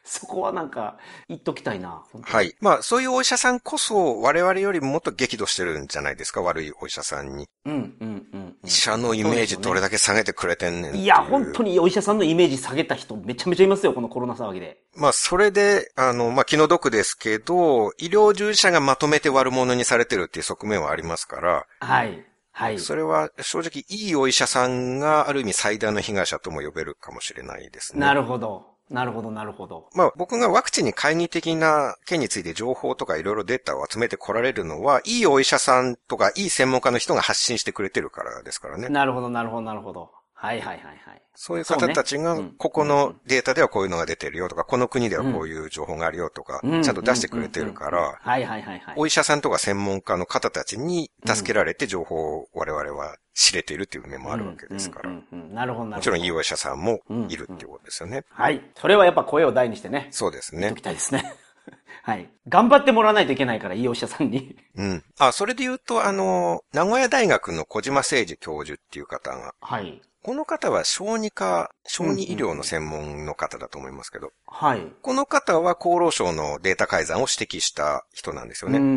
[0.07, 0.97] そこはなんか
[1.27, 2.03] 言っときたいな。
[2.21, 2.55] はい。
[2.61, 7.47] まあ、そういうお医者さんこそ、我々よりももっと激怒してるんじゃないですか、悪いお医者さんに。
[7.65, 8.55] うんうんうんうん。
[8.63, 14.81] 医者のイメージどれだけ下げてくれてんねんいういや、本当にお医者さんのイメージ下げた人めちゃめちゃいますよ、このコロナ騒ぎで。
[14.95, 22.25] まあ、それで、あの、まあ、気の毒ですけど、医療従事者がまとめて悪者にされてるっていう側面はありますから、はい。
[22.57, 22.79] はい。
[22.79, 27.99] それは正直いいお医者さんがある意味最大の被害者とも呼べるかもしれないですね。
[27.99, 28.76] なるほど。
[28.89, 29.89] なるほど、なるほど。
[29.93, 38.89] まあ僕がワクチンに懐疑的な件について情報とかいろいろデータを集めてこられるのは、いいお医者さんとかいい専門家の人が発信してくれてるからですからね。
[38.89, 40.11] なるほど、なるほど、なるほど。
[40.39, 41.21] はいはいはいはい。
[41.33, 48.95] そういう方たちがここのデータではこういうのが出てるよとか、この国ではこういう情報があるよとか、うんちゃんと出してくれてるから、はいはいはいはい。
[48.97, 55.85] お医者さんとか専門家の方たちに助けられて情報を我々は知れているっていう面もあるわけですからなるほど、なるほど。
[55.85, 58.25] もちろんいいお医者さんもいるっていうことですよね。
[58.31, 58.61] はい。
[58.75, 60.81] それはやっぱ声を大にしてね、そうですね言っとき。
[60.81, 61.35] たいですね。
[62.01, 62.29] はい。
[62.47, 64.57] 頑張ってもらわないといけないから、いいお医者さんに。
[64.75, 65.03] うん。
[65.19, 70.01] あ、それで言うと、あの、名古屋大学の小島誠二教授っていう方が、はい。
[70.23, 74.81] この方は小児科、小児医療の専門の方だと思いますけど、はい。
[75.01, 78.79] この方は厚労省のデータ改ざんを指摘した人なんですよね。
[78.79, 78.95] うん、うん、う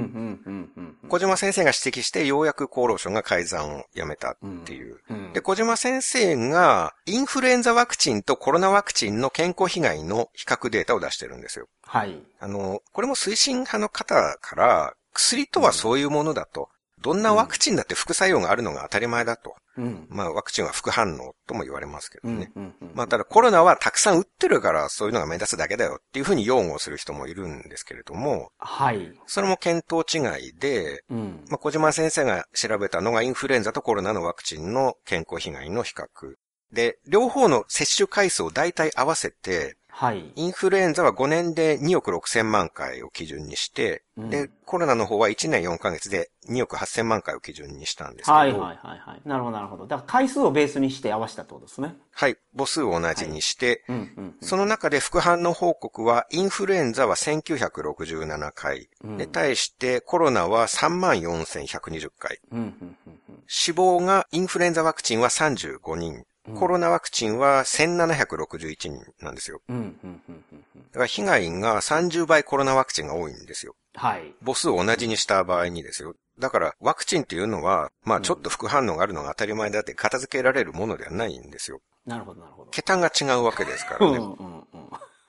[0.50, 1.08] ん、うんうん。
[1.08, 5.00] 小島先生が指摘して、ようやく厚労省が改ざんをやめたっていう。
[5.08, 11.68] うんで、小島先生が、インフルエンザワクチンとコロナワクチンの健康被害の比較データを出してるんですよ。
[11.82, 12.20] はい。
[12.40, 16.68] あの、これも推進派の方から、薬とはそういうものだと。
[17.00, 19.54] どんなワクチンだって副作用があるのが当たり前だと。
[19.76, 20.06] うん。
[20.10, 22.90] まあ、ワクチンは副反応とも言われますけどうんね。、うん、うん。
[22.94, 29.12] まあ、ただコロナはたくさん打ってるからそういうのが目立つだけだよっていうふうに擁護する人もいるんですけれども、はい。
[29.26, 31.44] それも見当違いで、うん。
[31.48, 36.34] まあ、小島先生が調べたのがインフルエンザとコロナのワクチンの健康被害の比較。
[36.72, 40.32] で、両方の接種回数を大体合わせて、はい。
[40.34, 49.28] インフルエンザは5年で2億6千万回を基準にして、うんで、コロナの方は1年4ヶ月で2億8千万回を基準にしたんですけど、はいはいはいはい。
[49.28, 49.86] なるほどなるほど。
[49.86, 51.96] だから回数をベースにして合わせたってことですね。
[52.12, 54.36] はい母数を同じにして、うんうんうん。
[54.40, 63.42] その中で副反応報告は、インフルエンザは1967回、うんで、対してコロナは34,120回、うんうんうんうん。
[63.46, 66.24] 死亡がインフルエンザワクチンは35人、
[66.54, 69.60] コロナワクチンは1761人なんですよ。
[69.68, 70.44] うんうんうんうん
[70.76, 70.82] うん。
[70.82, 73.74] だから被害が30倍コロナワクチンが多いんですよ。
[73.94, 74.34] はい。
[74.44, 76.14] 母数を同じにした場合にですよ。
[76.38, 81.80] だから、ワクチンっていうのは、まあちょっと副反応があるのが当たり前だって片付けられるものではないんですよ。
[82.06, 82.70] なるほどなるほど。
[82.70, 84.24] 桁が違うわけですかうんらね。
[84.24, 84.64] うんうん。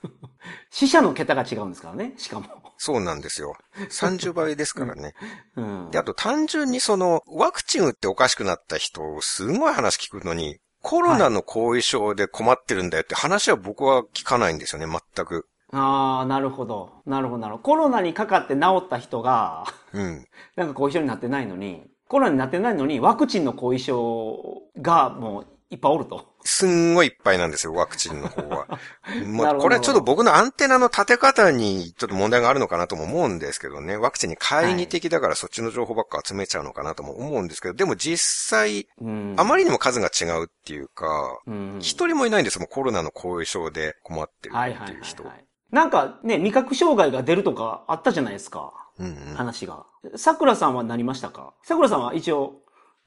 [0.72, 2.46] 死者の桁が違うんですからね、しかも。
[2.78, 3.56] そうなんですよ。
[3.78, 5.14] 30倍ですからね。
[5.56, 6.00] うんで、。
[6.00, 15.48] あと単純にその、ワクチン打っておかしくなった人、すごい話聞くのに、コロナの後遺症で困ってるんだよって話は僕は聞かないんですよね、全く。
[15.72, 17.02] ああ、なるほど。
[17.06, 17.64] なるほど、なるほど。
[17.64, 20.28] コロナにかかって治った人が、うん。
[20.56, 26.31] なんか後遺症になってないのに、コロナになってないのに、ワクチンの後遺症がもういっぱいおると。
[26.44, 28.68] すんごいいっぱいなんですよ、ワクチンの方は。
[29.26, 33.98] もう、これはちょっと僕のアンテナの立て方にちょっと問題があるのかなとも思うんですけどね。
[33.98, 38.20] ワクチンに懐疑的だからそっちの情報ばっか集めちゃうのかなとも思うんですけど、でも実
[38.50, 39.36] 際、うん。
[39.38, 45.24] あまりにも数が違うっていうか、うん一人もいないんですもん、コロナの後遺症で困ってるはいはいうって人。
[45.24, 45.46] はい。
[45.72, 48.74] なんかね、味覚障害が出るとかあったじゃないですか。
[49.00, 49.86] うんうん話が。
[50.16, 51.54] 桜さんはなりましたか？
[51.64, 52.61] 桜さんは一応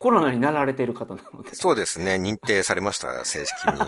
[0.05, 1.55] コロナになられている方なので。
[1.55, 3.81] そうですね、認定されました、正式に。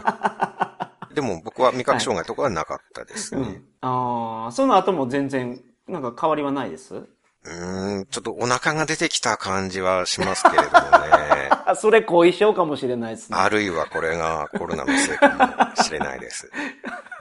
[1.15, 3.43] でも僕は味覚障害とかはなかったですね。
[3.43, 3.65] うん。
[3.83, 6.95] ああ、その後も全然、なんか変わりはないです？
[6.95, 11.51] うーん、ちょっとお腹が出てきた感じはしますけれどもね。
[11.67, 13.37] あ、 それ後遺症かもしれないですね。
[13.39, 16.51] あるいはこれがコロナのせいかもしれないです。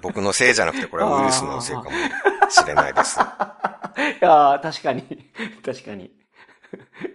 [0.01, 1.89] 僕のせいじゃなくてこれはウイルスのせいかも
[2.49, 3.19] しれないです。
[3.19, 3.21] い
[4.21, 5.31] やー確かに。
[5.65, 6.11] 確かに。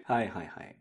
[0.04, 0.76] はいはいはい。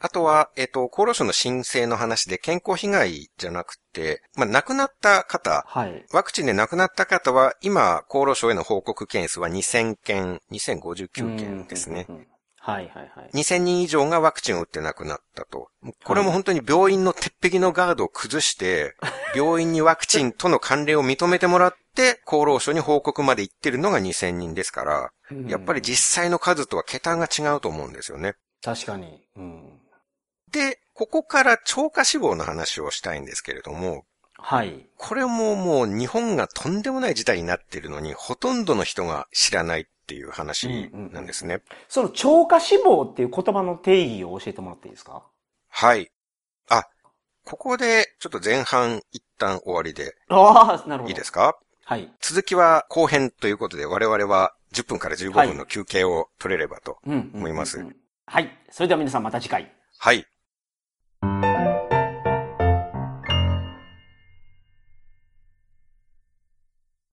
[0.00, 6.04] あとは、えっ、と、厚労省の申請の話で健康被害じゃなくて、まあ、亡くなった方、はい。
[6.12, 12.12] ワクチンで亡くなった方は、今、厚労省への報告件数は2000件、2059件ですねう。
[12.12, 12.14] ん。
[12.14, 12.26] うんうん
[12.62, 13.30] はいはいはい。
[13.32, 15.70] 2000人以上がワクチンを打って亡くなったと。
[16.04, 18.96] これも本当に病院の鉄壁のガードを崩して、
[19.34, 25.10] 病院にワクチンとの関連を認めてもらって、厚労省に報告まで行ってるのが2000人ですから、
[25.46, 28.34] やっぱり実際の数とは桁が違うと思うんですよね。
[28.62, 29.26] 確かに。
[29.36, 29.79] うん。
[30.52, 34.04] で、ここから超過死亡の話をしたいんですけれども、
[34.38, 34.86] はい。
[34.96, 41.60] これももう日本がとんでもない事態になっているのに、ほとんどの人が知らないっていう話なんですね。
[41.88, 45.22] その超過死亡っていう言葉の定義を教えてもらっていいですか？
[45.68, 46.10] はい。
[46.68, 46.84] あ、
[47.44, 51.10] ここでちょっと前半一旦終わりでああ、なるほど。
[51.10, 51.58] いいですか？
[51.84, 52.10] はい。
[52.20, 56.98] 続きは後編ということで我々は10分から15分の休憩を取れればと。
[57.06, 57.30] うん。
[57.34, 57.96] 思いますうんうんうん
[58.26, 58.56] はい。
[58.70, 59.72] それでは皆さんまた次回。
[59.98, 60.24] はい。
[61.22, 61.49] Thank you.